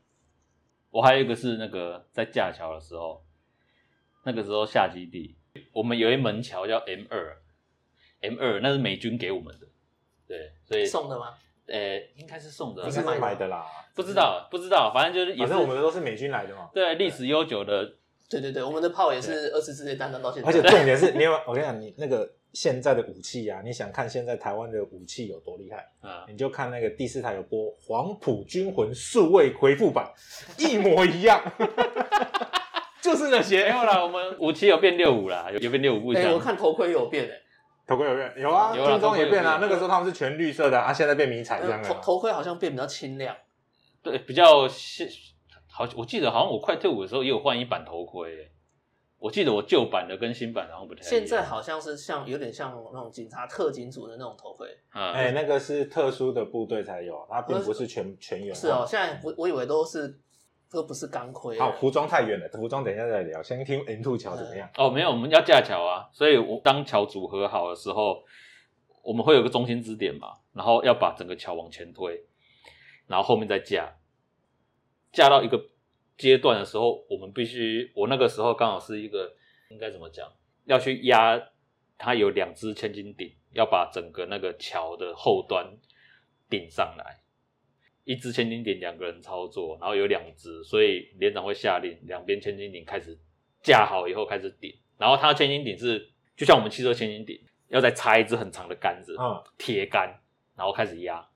[0.90, 3.24] 我还有一个是那个在架桥的时候，
[4.24, 5.36] 那个时候下基地，
[5.74, 7.38] 我们有一门桥叫 M 二
[8.22, 9.68] ，M 二那是美军给我们的，
[10.28, 11.34] 对，所以送的吗？
[11.68, 13.66] 呃应该是送的，应该是买的啦。
[13.96, 16.70] 不知道不知道，反正就是也是反正我们的都是美军来的嘛。
[16.74, 17.86] 对历史悠久的，
[18.30, 30.12] 对对对，我们的炮也是二次世界大战到现在，而且重点是，你有我跟你讲，你那个现在的武器啊，你想看现在台湾的武器有多厉害，啊，你就看那个第四台有播《黄埔军魂数位回复版》，
[30.70, 31.42] 一模一样，
[33.02, 33.70] 就是那没些。
[33.70, 37.32] 有啦，我们武器有变六五啦，有有变六五步哎、枪，我看头盔有变哎、
[37.88, 39.60] 头盔有变，有啊，军装也变啊。
[39.62, 41.94] 那个时候他们是全绿色的啊，现在变迷彩这样的啊。
[41.94, 43.36] 头头盔好像变比较清亮，
[44.04, 45.08] 对比较现
[45.70, 48.52] 好，我记得好像我快退伍的时候也有换一版头盔、欸，
[49.22, 51.10] 我记得我旧版的跟新版好像不太一样。
[51.12, 54.68] 现在好像是像有点像那种警察特警组的那种头盔。
[54.96, 58.54] 嗯，哎，那个是特殊的部队才有，它并不是全全员。
[58.54, 58.84] 是哦，。
[58.88, 60.20] 现在我我以为都是
[60.72, 61.60] 都不是钢盔。
[61.60, 63.44] 好，服装太远了，服装等一下再聊。
[63.44, 64.68] 先听 N two 桥怎么样？
[64.76, 68.24] 哦，没有，我们要架桥啊，所以我当桥组合好的时候，
[69.04, 72.26] 我们会有个中心支点嘛，然后要把整个桥往前推，
[73.06, 73.94] 然后后面再架，
[75.12, 75.64] 架到一个
[76.22, 79.34] 阶段的时候，我们必须，我那个时候刚好是一个
[79.72, 80.32] 应该怎么讲，
[80.66, 81.42] 要去压
[81.98, 85.66] 它有两只千斤顶，要把整个那个桥的后端
[86.48, 87.18] 顶上来。
[88.04, 93.18] 一只千斤顶两个人操作，然后有两只，所以连长会下令两边千斤顶开始
[93.64, 100.20] 架好以后开始顶，然后它的千斤顶是就像我们汽车千斤顶，要再插一支很长的杆子，嗯，铁杆，
[100.56, 101.28] 然后开始压，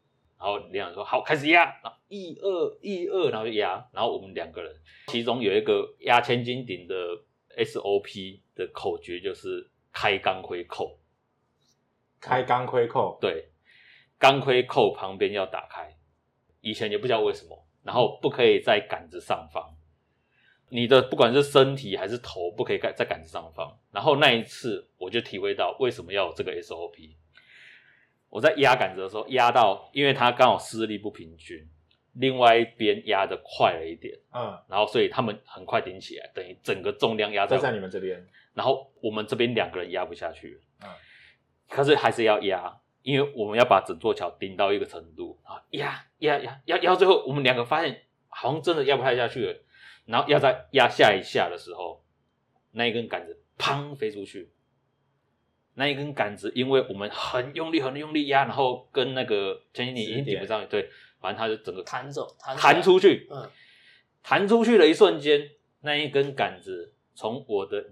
[0.46, 4.72] 然后连长说好开始压，然后一二一二，然后就压，然后我们两个人，
[5.08, 6.94] 其中有一个压千斤顶的
[7.58, 11.00] SOP 的口诀就是开钢盔扣，
[12.22, 13.50] 开钢盔扣，对，
[14.20, 15.98] 钢盔扣旁边要打开，
[16.62, 19.76] 以前也不知道为什么，然后不可以在杆子上方，
[20.70, 23.80] 你的不管是身体还是头，不可以在在杆子上方。
[23.92, 27.16] 然后那一次我就体会到为什么要有这个 SOP。
[28.36, 31.66] 我在压杆子的时候，压到因为它刚好施力不平均，
[32.16, 40.90] 另外一边压的快了一点，嗯，然后所以他们很快顶起来，等于整个重量压在在你们这边，然后我们这边两个人压不下去，嗯，
[41.70, 49.58] 可是还是要压，因为我们要把整座桥顶到一个程度，啊压压压压压到最后，我们两个发现好像真的压不太下去了，
[50.08, 52.04] 然后要在压下一下的时候，
[52.72, 54.52] 那一根杆子砰飞出去，
[55.76, 63.50] 那一根杆子因为我们很用力很用力压，然后跟那个前你已经顶不上去，对，反正它就整个弹走，弹弹出去，嗯，
[64.24, 65.52] 弹出去的一瞬间，
[65.82, 67.86] 那一根杆子从我的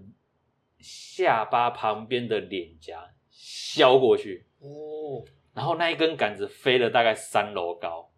[0.80, 5.24] 下巴旁边的脸颊削过去，哦，
[5.54, 8.12] 然后那一根杆子飞了大概三楼高，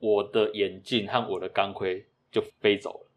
[0.00, 3.10] 我的眼镜和我的钢盔就飞走了，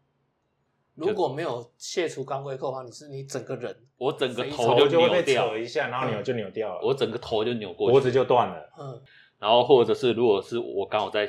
[0.96, 9.00] 如果没有卸除钢盔扣的话，你是你整个人我整个头就就会被扭掉扯，一下，然后扭就扭掉了，我整个头就扭过去，脖子就断了，嗯
[9.38, 11.28] 然后或者是如果是我刚好在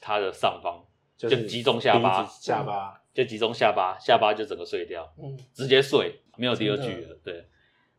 [0.00, 0.84] 他的上方，
[1.16, 2.98] 就就是击中下巴鼻子下巴。
[3.14, 7.46] 就集中下巴，下巴就整个碎掉，嗯，直接碎，没有第二句了，对，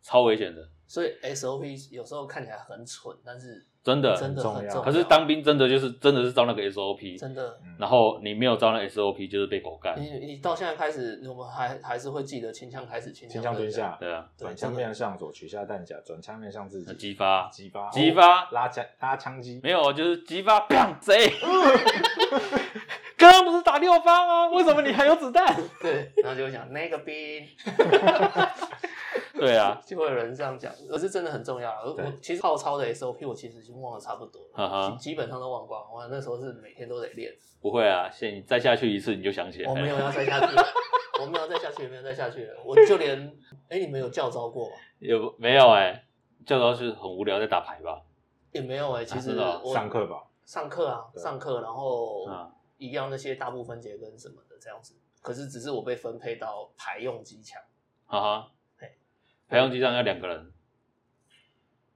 [0.01, 4.15] 超危险的，所以 SOP 有时候看起来很蠢，但是真的。
[4.15, 4.81] 真的很重要。
[4.81, 17.49] 可是当兵真的就是真的是照那个 SOP，真的，嗯然后你没有照那 SOP 就是被狗干，你你到现在开始，我们还还是会记得轻枪开始，轻轻枪蹲下，对啊，对转枪面向左，取下弹夹，转枪面向自己，激发。
[17.49, 18.49] 击发，激发。
[18.51, 21.33] 拉枪拉枪机，没有，就是激发， 砰，贼！
[23.17, 24.47] 刚刚不是打六发吗？
[24.49, 25.55] 为什么你还有子弹？
[25.81, 27.47] 对，然后就会想那个兵，
[29.45, 31.71] 对啊， 就会有人这样讲，可是真的很重要。
[31.83, 35.83] 我我其实号操的 SOP 我其实已经忘了差不多了，哈哈基基本上都忘光。
[35.91, 39.69] 我那时候是每天都得练，不会啊，现在你再下去一次你就想起来。
[39.69, 40.55] 我没有要再下去，
[41.21, 42.61] 我没有再下去，没有再下去了。
[42.65, 43.37] 我就连，
[43.69, 44.75] 哎，你们有教招过吗？
[44.99, 46.05] 有没有哎、
[46.45, 48.01] 教招是很无聊在打牌吧？
[48.51, 49.35] 也没有哎，其实
[49.73, 54.95] 上课吧，上课啊，上课，然后啊一样那些大部分节跟什么的这样子。
[55.21, 57.61] 可是只是我被分配到排用机枪，
[58.05, 58.51] 哈哈
[59.53, 60.51] 嘿，排用机上要两个人，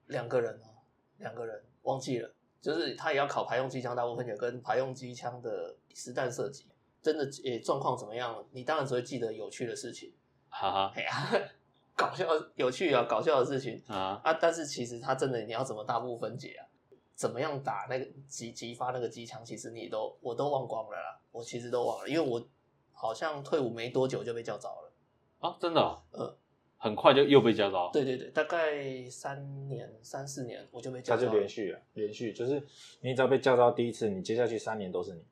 [0.05, 0.77] 两个人哦，
[1.17, 2.31] 两个人忘记了，
[2.61, 6.67] 就是他也要考排用机枪大部分也跟排用机枪的实弹射击。
[7.01, 8.45] 真的诶，状况怎么样？
[8.51, 10.13] 你当然只会记得有趣的事情，
[10.49, 11.49] 哈哈哎呀，
[11.97, 14.33] 搞笑、有趣啊，搞笑的事情啊，啊。
[14.33, 16.69] 但是其实他真的你要怎么大部分解啊？
[17.15, 19.43] 怎么样打那个击击发那个机枪？
[19.43, 22.47] 其实你都我都忘光了啦，我其实都忘了，因为我
[22.91, 24.93] 好像退伍没多久就被叫招了。
[25.39, 26.37] 啊，真的、哦，嗯，
[26.77, 31.33] 很快就又被教招，对对对，大概三年三四年我就被叫它招他。
[31.33, 32.61] 就连续了，连续就是
[33.01, 35.23] 你只要被叫到第一次，你接下去三年都是你。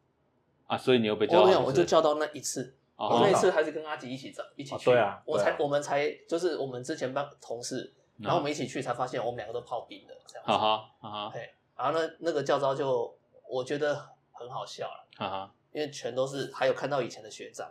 [0.65, 2.75] 啊，所以你又被叫招，我没有，我就叫到那一次。
[2.95, 4.89] 哦我那一次还是跟阿吉一起找，一起去。
[4.89, 10.51] 哦对啊我才、对啊我们才就是我们之前班同事，然后我们一起去才发现我们两个都泡兵的这样子。
[10.51, 13.13] 哈哈哈哈对，然后呢，那个教招就
[13.49, 13.93] 我觉得
[14.31, 17.69] 很好笑了，哈哈，因为全都是还有看到以前的学长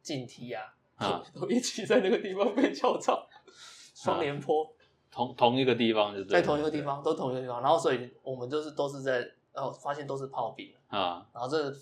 [0.00, 0.72] 进梯啊，
[1.06, 1.22] 啊。
[1.34, 3.26] 都一起在那个地方被叫招，
[3.94, 4.66] 双连坡。
[5.10, 9.18] 同同一个地方就对在同一个地方，都同一个地方，然后所以我们就是都是在，
[9.52, 11.72] 然后发现都是炮兵，啊，然后这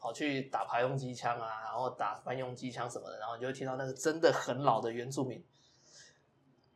[0.00, 5.44] 跑去打排用机枪啊，然后打翻用机枪什么的，然后你就会听到那个真的很老的原住民。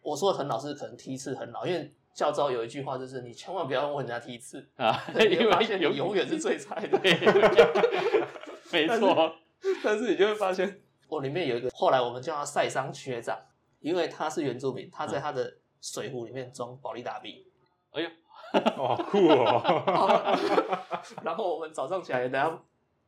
[0.03, 7.01] 我说的很老是可能梯次很老，因为教招有一句话就是你千万不要问人家梯次，啊，因为发现你有永远是最菜的。
[8.71, 9.33] 没错，
[9.83, 13.37] 但是你就会发现，我里面有一个，后来我们叫他塞桑学长，
[13.81, 17.45] 因为他是原住民，他在他的水壶里面装保利达币，
[17.91, 18.09] 哎呦，
[18.79, 20.39] 哦，好酷哦！
[21.23, 22.49] 然后我们早上起来，等下，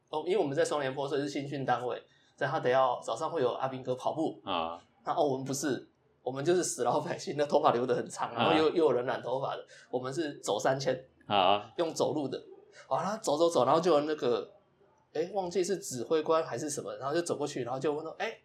[0.09, 2.03] 哦，因为我们在双连坡，所以是新训单位，
[2.35, 5.89] 在他等要早上会有阿兵哥跑步，啊，然后我们不是，
[6.23, 12.43] 我们就是死老百姓，那头发留得很长，然后又、又有人染头发的，我们是走三千，啊，用走路的，
[12.89, 14.51] 完了走走走，然后就有那个，
[15.15, 18.39] 哎，忘记是指挥官还是什么，然后就走过去，然后就问说，哎，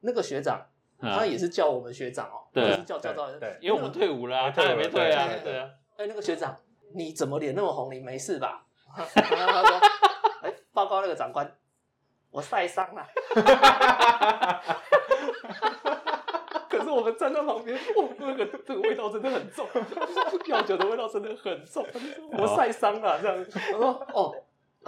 [0.00, 0.66] 那个学长，
[1.00, 6.56] 啊他也是叫我们学长哦，对是叫叫到，对因为我们退伍了他还没退啊对，啊，哎，那个学长，
[6.94, 7.92] 你怎么脸那么红？
[7.92, 8.66] 你没事吧？
[8.96, 9.80] 然后他说，
[10.42, 11.56] 哎，报告那个长官，
[12.30, 13.06] 我晒伤了。
[16.68, 19.66] 可是我们站在旁边，哇，那个这个味道真的很重，
[20.46, 21.84] 药酒的味道真的很重。
[21.92, 22.08] 他说
[22.44, 23.46] 我晒伤了，这样。
[23.74, 24.34] 我说哦，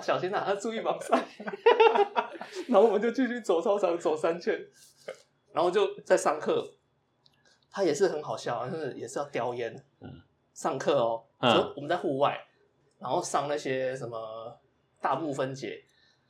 [0.01, 1.26] 小心啊，要注意防晒。
[2.68, 4.59] 然后我们就继续走操场，走三圈，
[5.53, 6.74] 然后就在上课。
[7.70, 9.74] 他也是很好笑，就是也是要叼烟。
[10.01, 10.20] 嗯。
[10.53, 11.24] 上课哦，
[11.74, 12.38] 我们在户外，
[12.99, 14.61] 然后上那些什么
[15.01, 15.82] 大部分节，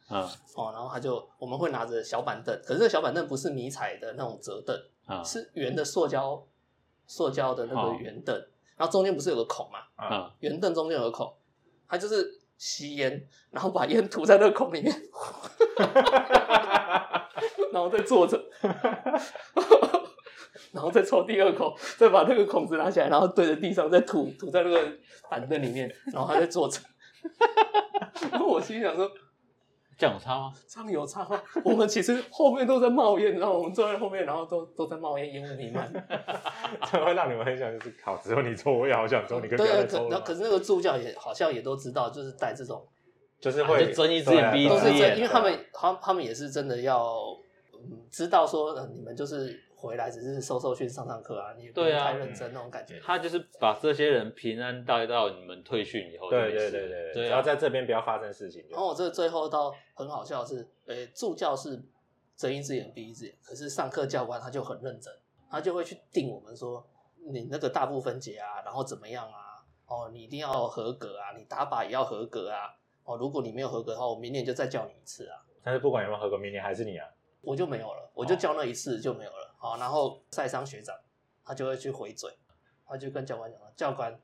[0.09, 0.23] 嗯。
[0.55, 6.47] 哦，然后他就我们会拿着小板凳，可是这个小板凳不是迷彩的那种折凳，啊是圆的塑胶
[7.09, 7.97] 塑胶的那个哦。
[8.01, 8.37] 圆凳，
[8.77, 9.81] 然后中间不是有个孔嘛？
[9.97, 11.35] 嗯，圆凳中间有个孔，
[11.89, 14.95] 他就是吸烟，然后把烟吐在那个孔里面，
[17.73, 18.41] 然后再坐着，
[20.71, 24.81] 然后再抽第二口，再把那个孔子拿起来，然后对着地上再吐吐在那个
[25.29, 26.79] 板凳里面，然后他再坐着。
[28.31, 29.11] 然后我心想说，
[30.03, 30.53] 这样有差吗？
[30.67, 31.41] 这样有差吗？
[31.65, 35.93] 我们其实后面都在冒烟，然后我们坐在后面，然后都都在冒烟，烟雾弥漫。
[36.91, 42.85] 这会让你们很想，就是好，只有你抽，我也好想抽，你可以不对可然后可是那个助教也好像也都知道，就是带这种
[43.41, 47.15] 就是会就睁一只眼闭一都是真，只眼因为他们他他们也是真的要，
[47.75, 53.01] 嗯，知道说、呃你们就是回来只是受受训、上上课啊，你也不对啊用太认真那种感觉。
[53.05, 58.71] 他就是把这些人平安带到你们退训以后就没对事，对对对对啊只要在这边不要发生事情就。
[58.71, 61.83] 然后我这最后到很好笑的是，呃，助教是
[62.37, 65.13] 睁一只眼闭一只眼，可是上课教官他就很认真，
[65.51, 66.87] 他就会去定我们说，
[67.33, 72.73] 你那个大部分解啊，然后怎么样啊，哦，你一定要合格啊，你打靶也要合格啊，
[73.03, 75.43] 哦，如果你没有合格的话，我明年就再叫你一次啊。
[75.65, 77.09] 但是不管有没有合格，明年还是你啊。
[77.45, 79.42] 我就没有了，我就教那一次就没有了。
[79.63, 80.93] 好，然后赛商学长
[81.45, 82.37] 他就会去回嘴，
[82.85, 84.21] 他就跟教官讲了，教官，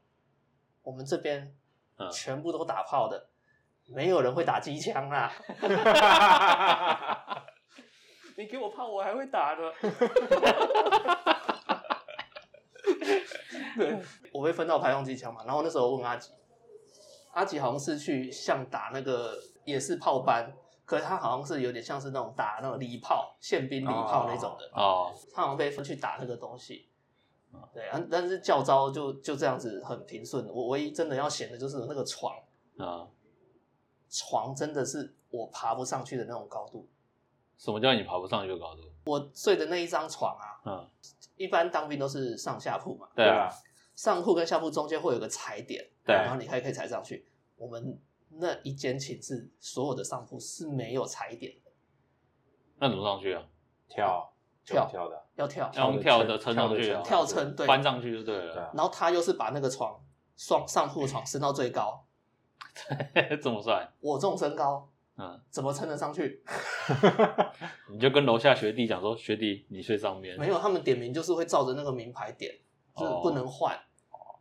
[0.83, 1.55] 我们这边
[1.97, 3.29] 嗯全部都打炮的，
[3.87, 5.33] 没有人会打机枪啦。
[8.37, 9.73] 你给我炮，我还会打的。
[13.77, 13.97] 对，
[14.35, 16.33] 我被分到排用机枪嘛，然后那时候问阿吉，
[17.33, 20.53] 阿吉好像是去像打那个也是炮班，
[20.89, 26.89] 可是他好像是有点像是那种打那种礼炮、宪兵礼炮那种的，哦，他好像被分去打那个东西。
[27.75, 30.49] 对啊，但是教招就就这样子很平顺。
[30.49, 32.35] 我唯一真的要嫌的就是那个床，
[32.79, 33.07] 啊，
[34.09, 36.89] 床真的是我爬不上去的那种高度。
[37.59, 38.81] 什么叫你爬不上去的高度？
[39.05, 40.89] 我睡的那一张床啊，嗯，
[41.37, 43.51] 一般当兵都是上下铺嘛，对啊，，
[43.95, 47.29] 上铺跟下铺中间会有个踩点，对然后你还可以踩上去。
[47.57, 51.71] 我们那一间寝室所有的上铺是没有踩点的，
[52.79, 53.43] 那怎么上去啊？
[53.89, 54.33] 跳
[54.65, 55.71] 跳跳的，要跳。
[55.75, 59.99] 要用跳的撑上去啊，跳撑对翻上去就对对了，啊，然后他又是把那个床
[60.37, 62.05] 双上铺床升到最高，
[63.43, 66.45] 这么帅，我这种身高嗯，怎么撑得上去？
[67.91, 72.55] 你就跟楼下学弟讲说，学弟你睡上面，没有，他们点名就是会照着那个名牌点，
[72.95, 73.77] 就是不能换。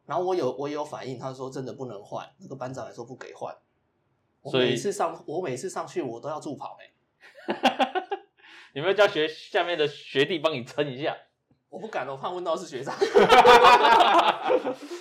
[0.06, 3.56] 然后我有我也有反应，他说真的不能换，那个班长也说不给换。
[4.48, 7.54] 我所以每次上我每次上去我都要助跑哎、
[8.74, 11.16] 有没有叫学下面的学弟帮你撑一下？
[11.70, 12.96] 我不敢，我怕问到是学长。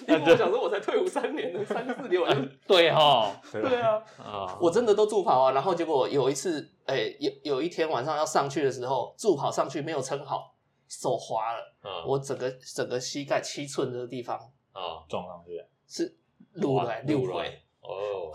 [0.08, 5.52] 因为我想说我才退伍三年了，三四年我就 对哈，对啊，啊，我真的都助跑啊。
[5.52, 10.56] 然后结果有一次，哎、有有一天晚上要上去的时候，助跑上去没有撑好，
[10.88, 14.36] 手滑了，嗯我整个整个膝盖七寸的地方
[14.72, 16.18] 啊，撞上去，是
[16.54, 18.32] 撸了六撸了回，哦，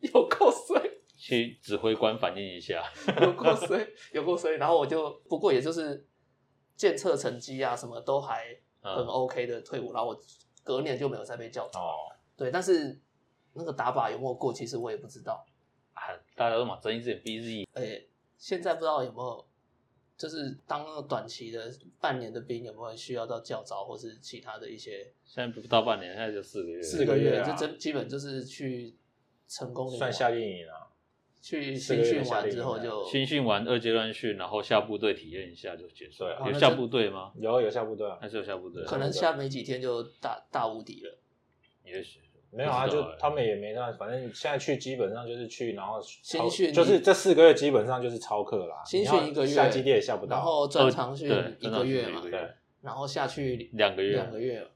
[0.00, 0.80] 有够衰。
[1.30, 2.82] 去指挥官反映一下，
[3.22, 4.56] 有过衰，有过衰。
[4.56, 6.06] 然后我就不过也就是
[6.76, 8.46] 检测成绩啊，什么都还
[8.80, 10.20] 很嗯，OK 的退伍，然后我
[10.64, 11.78] 隔年就没有再被叫走。
[11.78, 11.92] 哦，
[12.36, 12.98] 对，但是
[13.52, 15.44] 那个打靶有没有过，其实我也不知道。
[15.92, 16.02] 啊
[16.34, 18.02] 大家都嘛睁一只眼闭一只眼，哎、
[18.38, 19.46] 现在不知道有没有，
[20.16, 21.70] 就是当那个短期的
[22.00, 28.96] 半年的兵有没有需要到教招或是其他的一些现在不到半年，现在就四个月，四个月，就真基本就是去
[29.46, 30.89] 成功领算夏令营啊，
[31.40, 36.38] 去新训完之后啊就新训完二阶段训，然后下部队体验一下就结束了。
[36.46, 37.32] 有下部队吗？
[37.36, 38.84] 有有下部队啊，还是有下部队？
[38.84, 41.18] 可能下没几天就大大无敌了。
[41.84, 42.20] 也许
[42.52, 46.72] 没有啊，就他们也没那，反正现在去基本上就是去，然后新训。
[46.72, 51.28] 就是这四个月基本上就是超课啦，新训一个月下基地也下不到，然后转长训
[51.58, 52.50] 一个月嘛对，
[52.82, 54.16] 然后下去两个月。
[54.16, 54.66] 两个月，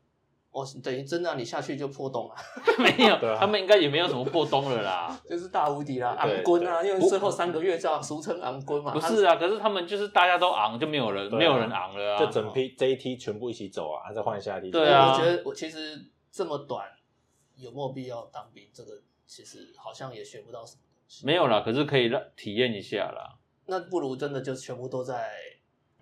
[0.55, 2.35] 哦，等于真的啊你下去就破洞了，
[2.79, 5.19] 没有他们应该也没有什么破洞了啦。
[5.29, 12.19] 就是大无敌啦，对昂棍啊，因为最后三个月叫俗称昂棍嘛，不是啊，可是他们就是大家都昂，就没有人啊没有人昂了啊。
[12.21, 16.01] 就整批这一梯全部一起走啊，还再换下一梯，对啊我觉得我其实
[16.31, 16.89] 这么短，
[17.57, 18.69] 有没有必要当兵？
[18.73, 18.93] 这个
[19.27, 21.27] 其实好像也学不到什么东西。
[21.27, 23.39] 没有啦，可是可以让体验一下啦。
[23.67, 25.33] 那不如真的就全部都在，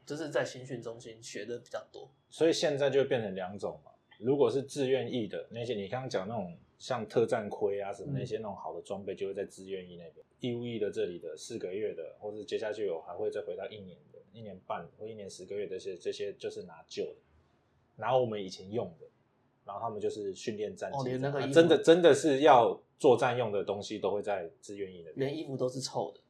[0.04, 2.10] 就是在新训中心学的比较多。
[2.28, 3.91] 所以现在就变成两种嘛。
[4.22, 10.24] 如果是自愿役的那些，你刚刚讲那种像特战盔啊什么嗯那些那种好的装备，就会在自愿役那边。
[10.40, 17.16] 义务役的这里的四个月的，或是接下去有还会再回到一年的、一年半或一年十个月的这些，这些就是拿旧的，
[17.96, 19.06] 拿我们以前用的，
[19.64, 21.20] 然后他们就是训练战哦绩这样。
[21.20, 25.28] 连那个衣服啊真的真的是要作战用的东西，都会在自愿役那边。
[25.28, 26.20] 连衣服都是臭的，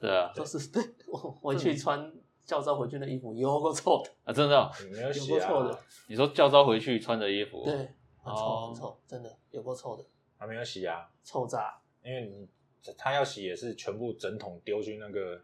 [0.00, 2.12] 对啊， 都是对我回去穿
[2.50, 5.48] 教招回去的衣服有够臭的，啊，真的哦，没有有洗啊。
[5.48, 5.78] 够臭的？，
[6.08, 7.72] 你说教招回去穿的衣服，对，
[8.24, 8.66] 很臭哦。
[8.66, 10.04] 很臭，真的有够臭的，
[10.36, 11.78] 还没有洗啊，臭炸。
[12.02, 12.48] 因为你
[12.98, 15.40] 他要洗也是全部整桶丢去那个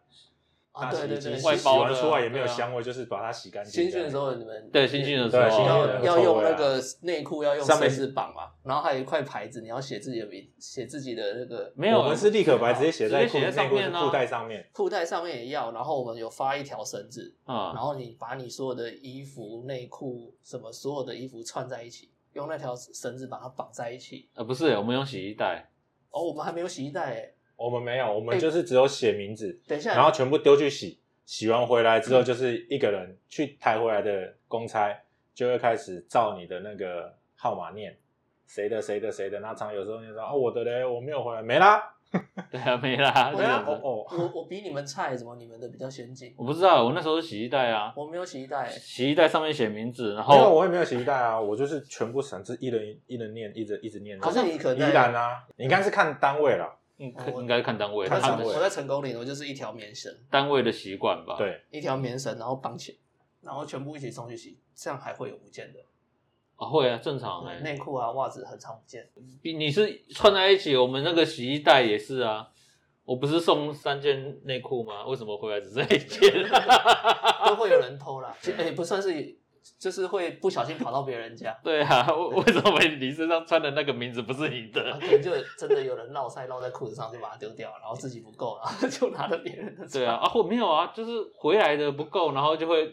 [0.73, 0.91] 啊！
[0.91, 3.85] 大洗衣，对对对，洗洗外包的完出来也没有香味，就是把它洗干净。
[3.85, 5.43] 新训的时候你们对新训的时候。
[5.43, 14.05] 对新训要的要用那个内裤要用上面绳子绑嘛，然后还有一块牌子，你要写自己的名，写自己的那个没有我们是立可白直接写在直接写在裤内裤上面啊。
[14.05, 14.71] 裤带上面。
[14.73, 17.73] 裤带上面也要，然后我们有发一条绳子，啊。
[17.73, 24.29] 然啊，后你把你所有的衣服、内裤什么所有的衣服串在一起，用那条绳子把它绑在一起。
[24.35, 25.71] 呃，不是，我们用洗衣袋，
[26.11, 34.93] 哦，我们还没有洗衣袋哎，我们没有，我们哎就是只有写名字，等一下，然后全部丢去洗，洗完回来之后，就是一个人去抬回来的公差，
[35.35, 37.97] 就会开始照你的那个号码念，
[38.47, 41.83] 谁的谁的谁的，那常有时候就说哦我的嘞，我没有回来，没啦，
[42.51, 43.71] 对啊，没啦， 对啊这样子。
[43.73, 46.33] 哦哦，我我比你们菜，怎么你们的比较先进？
[46.39, 54.19] 我不知道，我那时候是洗衣袋啊，我没有洗衣袋，洗衣袋上面写名字，然后因为我也没有洗衣袋啊，我就是全部省，是一人一人念，一直一直念。
[54.19, 62.99] 可是你可能依在然啊，你应该是看单位了，嗯我应该看单位，看单位我在成功岭，我就是一条棉绳，单位的习惯吧。，对，一条棉绳，然后绑起，
[63.43, 65.81] 然后全部一起送去洗，这样还会有不见的。
[66.57, 69.09] 啊会啊，正常哎、对内裤啊、袜子很常不见。
[69.43, 72.49] 比你是串在一起，我们那个洗衣袋也是啊。
[73.05, 75.07] 我不是送三件内裤吗？
[75.07, 76.45] 为什么回来只剩一件？
[77.47, 79.39] 都会有人偷啦，其实也不算是，
[79.79, 84.99] 就是会不小心跑到别人家，对啊，为为什么你身上穿的那个名字不是你啊的？
[84.99, 89.87] 可能就真的有人落塞落在裤子上就把它丢掉，然后自己不够，然后就拿了别人的。
[89.89, 92.93] 对啊，，啊或没有啊，就是回来的不够，然后就会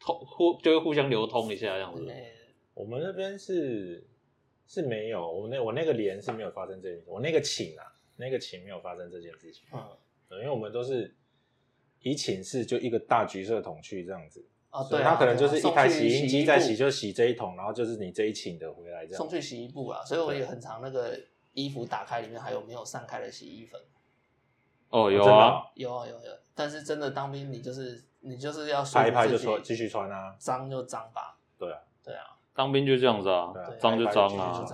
[0.00, 2.04] 通互就会互相流通一下这样子。
[2.10, 2.32] 哎
[2.74, 4.06] 我们那边是
[4.66, 9.80] 是没有，我那我那个连是没有发生这件事，我那个寝啊，那个寝没有发生这件事情，嗯，
[10.28, 11.14] 对因为我们都是
[12.00, 19.28] 以寝室就一个大橘色桶去这样子，啊，对啊，以它可能就是一台洗衣机在洗，就洗这一桶，然后就是你这一寝的回来这样送。
[19.28, 21.18] 去洗衣部啊，所以我也很常那个
[21.52, 23.80] 衣服打开里面还有没有散开的洗衣粉。
[24.88, 30.36] 哦，有啊，哦有啊有有，但是真的当兵，你就是你就是要说拍一拍就自己穿，继续穿啊。
[30.38, 34.64] 脏就脏吧，对啊，对啊，当兵就这样子啊脏就脏啊。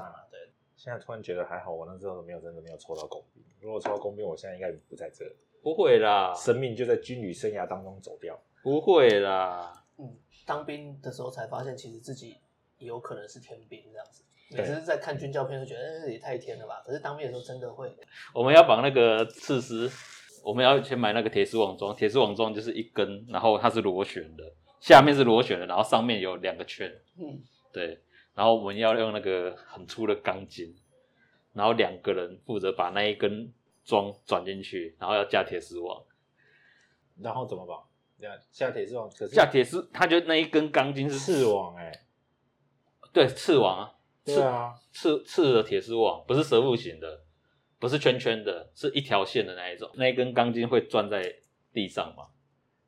[0.76, 3.42] 现在突然觉得还好，我那时候没有真的没有抽到工兵。
[3.60, 5.24] 如果抽到工兵，我现在应该不在这，
[5.62, 8.40] 不会啦，生命就在军旅生涯当中走掉。
[8.62, 9.84] 不会啦。
[9.98, 10.16] 嗯，
[10.46, 12.38] 当兵的时候才发现，其实自己
[12.78, 14.24] 有可能是天兵这样子。
[14.50, 16.82] 对每次在看军教片，就觉得、哎也太天了吧。
[16.84, 17.94] 可是当兵的时候真的会，
[18.34, 19.90] 我们要绑那个刺丝，
[20.42, 24.42] 我们要先买那个铁丝网装，铁丝网装就是一根，然后它是螺旋的，
[24.80, 27.38] 下面是螺旋的，然后上面有两个圈，嗯，
[27.72, 28.00] 对，
[28.34, 30.74] 然后我们要用那个很粗的钢筋，
[31.52, 33.52] 然后两个人负责把那一根
[33.84, 36.02] 桩转进去，然后要架铁丝网，
[37.20, 37.82] 然后怎么绑？
[38.20, 41.90] 架架铁丝网，可是架铁丝，他觉得那一根钢筋是刺，网哎、
[43.14, 47.22] 对，刺网啊，对啊，刺刺的铁丝网，不是蛇腹型的，
[47.78, 49.90] 不是圈圈的，是一条线的那一种。
[49.94, 51.34] 那一根钢筋会钻在
[51.72, 52.26] 地上嘛，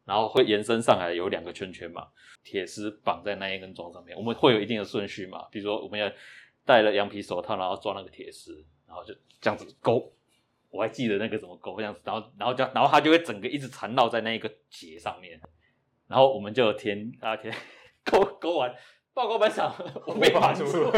[0.04, 2.06] 然后会延伸上来，有两个圈圈嘛，
[2.42, 4.16] 铁丝绑在那一根桩上面。
[4.16, 6.10] 我们会有一定的顺序嘛，比如说我们要
[6.64, 10.12] 戴了羊皮手套，然后抓那个铁丝，然后就这样子勾。
[10.70, 15.38] 我还记得那个怎么勾这样子，然后然后就然后它就会整个一直缠绕在那一个结上面，
[16.08, 17.54] 然后我们就有填啊填
[18.04, 18.74] 勾勾完，
[19.12, 19.74] 报告班长，
[20.06, 20.90] 我被绑住了。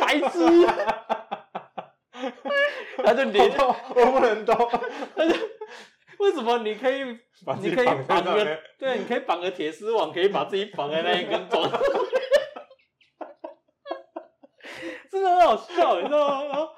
[0.00, 0.66] 白痴，
[3.04, 4.56] 他就连我我不能动，
[5.14, 5.34] 他就
[6.20, 11.62] 为什么你可以把你可以绑个对，你可以绑个铁丝网，可以把自己绑在那一根桩，
[15.10, 16.44] 真的很好笑，你知道吗？
[16.44, 16.68] 然后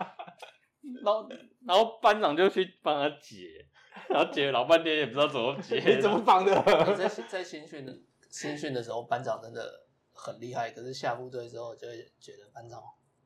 [1.03, 1.29] 然后
[1.67, 3.67] 然后班长就去帮他解，
[4.09, 6.55] 然后解了老半天也不知道怎么解，你怎么绑的？
[6.97, 7.93] 在在新训的
[8.31, 12.81] 新训的时候，班长真的很厉害，可是下部队之后就会觉得班长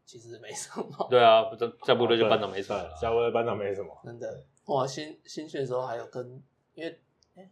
[0.04, 1.44] 其实没什么，对啊，
[1.86, 4.00] 下部队就班长没什么了，下部队班长没什么。
[4.04, 4.44] 真的。
[4.70, 6.40] 哇，新新训的时候还有跟，
[6.74, 7.02] 因为
[7.34, 7.50] 哎，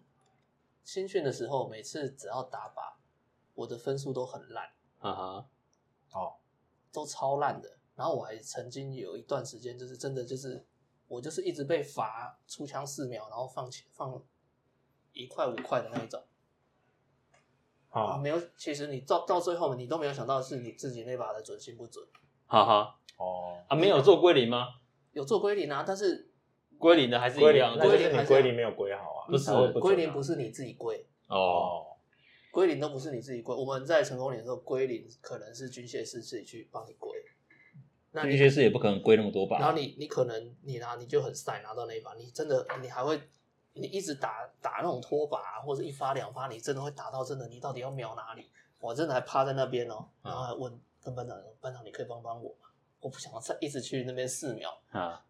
[0.85, 2.95] 新训的时候每次只要打靶，
[3.55, 4.71] 我的分数都很烂，
[5.01, 5.49] 啊哈，
[6.13, 6.37] 哦，
[6.93, 7.77] 都超烂的。
[7.97, 10.65] 然后我还曾经有一段时间，就是真的就是
[11.09, 14.23] 我就是一直被罚出枪四秒，然后放钱放
[15.13, 16.23] 一块五块的那一种。
[17.91, 22.07] 啊，啊，没有，其实你到到最后，你都没有想到是你自己那把的准心不准。
[22.47, 24.69] 哈哈哦，啊，没有做归零吗？
[25.11, 26.28] 有做归零啊，但是
[26.79, 31.87] 归零的还是一归零样，，那就是你归零还是归零没有归好啊，不是归零不是你自己归，哦，哦，
[32.51, 33.55] 归零都不是你自己归。
[33.55, 37.11] 我们在成功岭的时候，归零可能是军械师自己去帮你归。
[38.13, 43.21] 那你军械师也不可能归那么多把，然后你你可能你拿你就很晒拿到那一把，你真的你还会
[43.75, 48.51] 你一直打打那种拖把、啊、或者一发两发，你真的会打到真的你到底要瞄哪里？
[48.81, 52.69] 我真的还趴在那边哦，然后还问跟班长说班长你可以帮帮我吗？
[53.01, 55.23] 我不想要再一直去那边四秒，啊，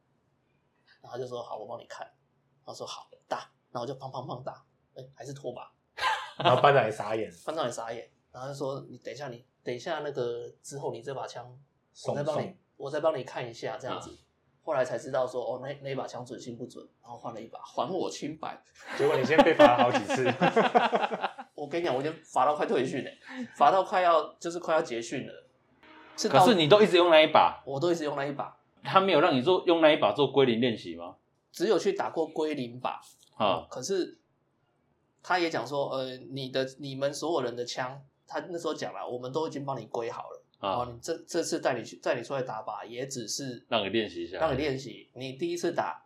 [1.09, 3.39] 然后他就说好我帮你看，然后说好打，
[3.70, 4.62] 然后我就砰砰砰打，
[4.94, 5.72] 哎还是拖把，
[6.44, 11.59] 然后班长也傻眼，班长也傻眼，然后就说你等一下你等一下那个之后你这把枪
[12.06, 14.14] 我再帮你，我再帮你看一下这样子。
[14.60, 18.62] 后来才知道说哦，那那一把枪准心不准，然后换了一把，还我清白。
[18.98, 20.26] 结果你先被罚了好几次，
[21.56, 23.10] 我跟你讲，我已经罚到快退训了，
[23.56, 25.32] 罚到快要就是快要结训了。
[26.18, 31.16] 是到可是你都一直用那一把，我都一直用那一把，他没有让你做用那一把做归零练习吗？
[31.50, 32.98] 只有去打过归零靶
[33.36, 34.18] 啊可是
[35.22, 40.42] 他也讲说，呃，你的你们所有人的枪，他那时候讲了，我们都已经帮你归好了。
[40.60, 45.10] 哦，啊，你这这次带你去带你出来打靶，也只是让你练习一下，让你练习。
[45.14, 46.05] 你第一次打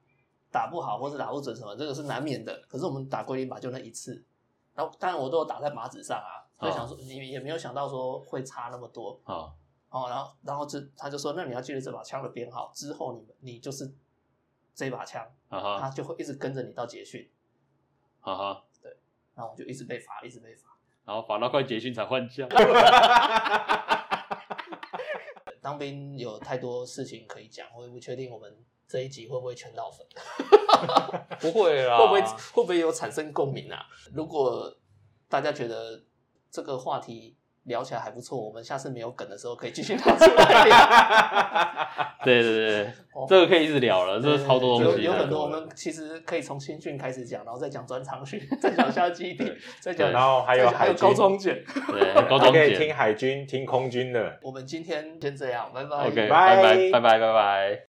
[0.51, 2.62] 打不好，或是打不准什么，这个是难免的。
[2.69, 4.24] 可是我们打归零靶就那一次，
[4.74, 9.53] 然后当然我都有打在靶子上啊，所以想说你也没有想到说会差那么多啊哦。
[9.93, 13.94] 然后然后这他就说，那你要记得这把枪的编号，之后你们你就是
[14.74, 17.31] 这把枪，啊哈他就会一直跟着你到结训。
[18.20, 18.97] 啊哈，对
[19.35, 20.69] 然后我就一直被罚，一直被罚。
[21.05, 22.48] 然后罚到快结训才换枪，
[25.60, 30.06] 当兵有太多事情可以讲，我也不确定我们这一集会不会全到粉，
[31.40, 33.85] 不会啦， 会不会会不会有产生共鸣啊？
[34.14, 34.73] 如果
[35.28, 36.05] 大家觉得
[36.51, 40.76] 这个话题聊起来还不错，我们下次没有梗的时候可以继续拿出来聊。
[42.24, 51.62] 对对对，哦这个可以一直聊了，这超多东西，有有很多，我们其实可以从新训开始讲，然后再讲专长训，再讲下基地，再讲然后还有还有高中卷。
[51.90, 54.39] 对高中姐还可以听海军、听空军的。
[54.43, 55.97] 我们今天先这样，拜拜。
[56.06, 57.91] ，OK，拜拜拜拜拜拜拜。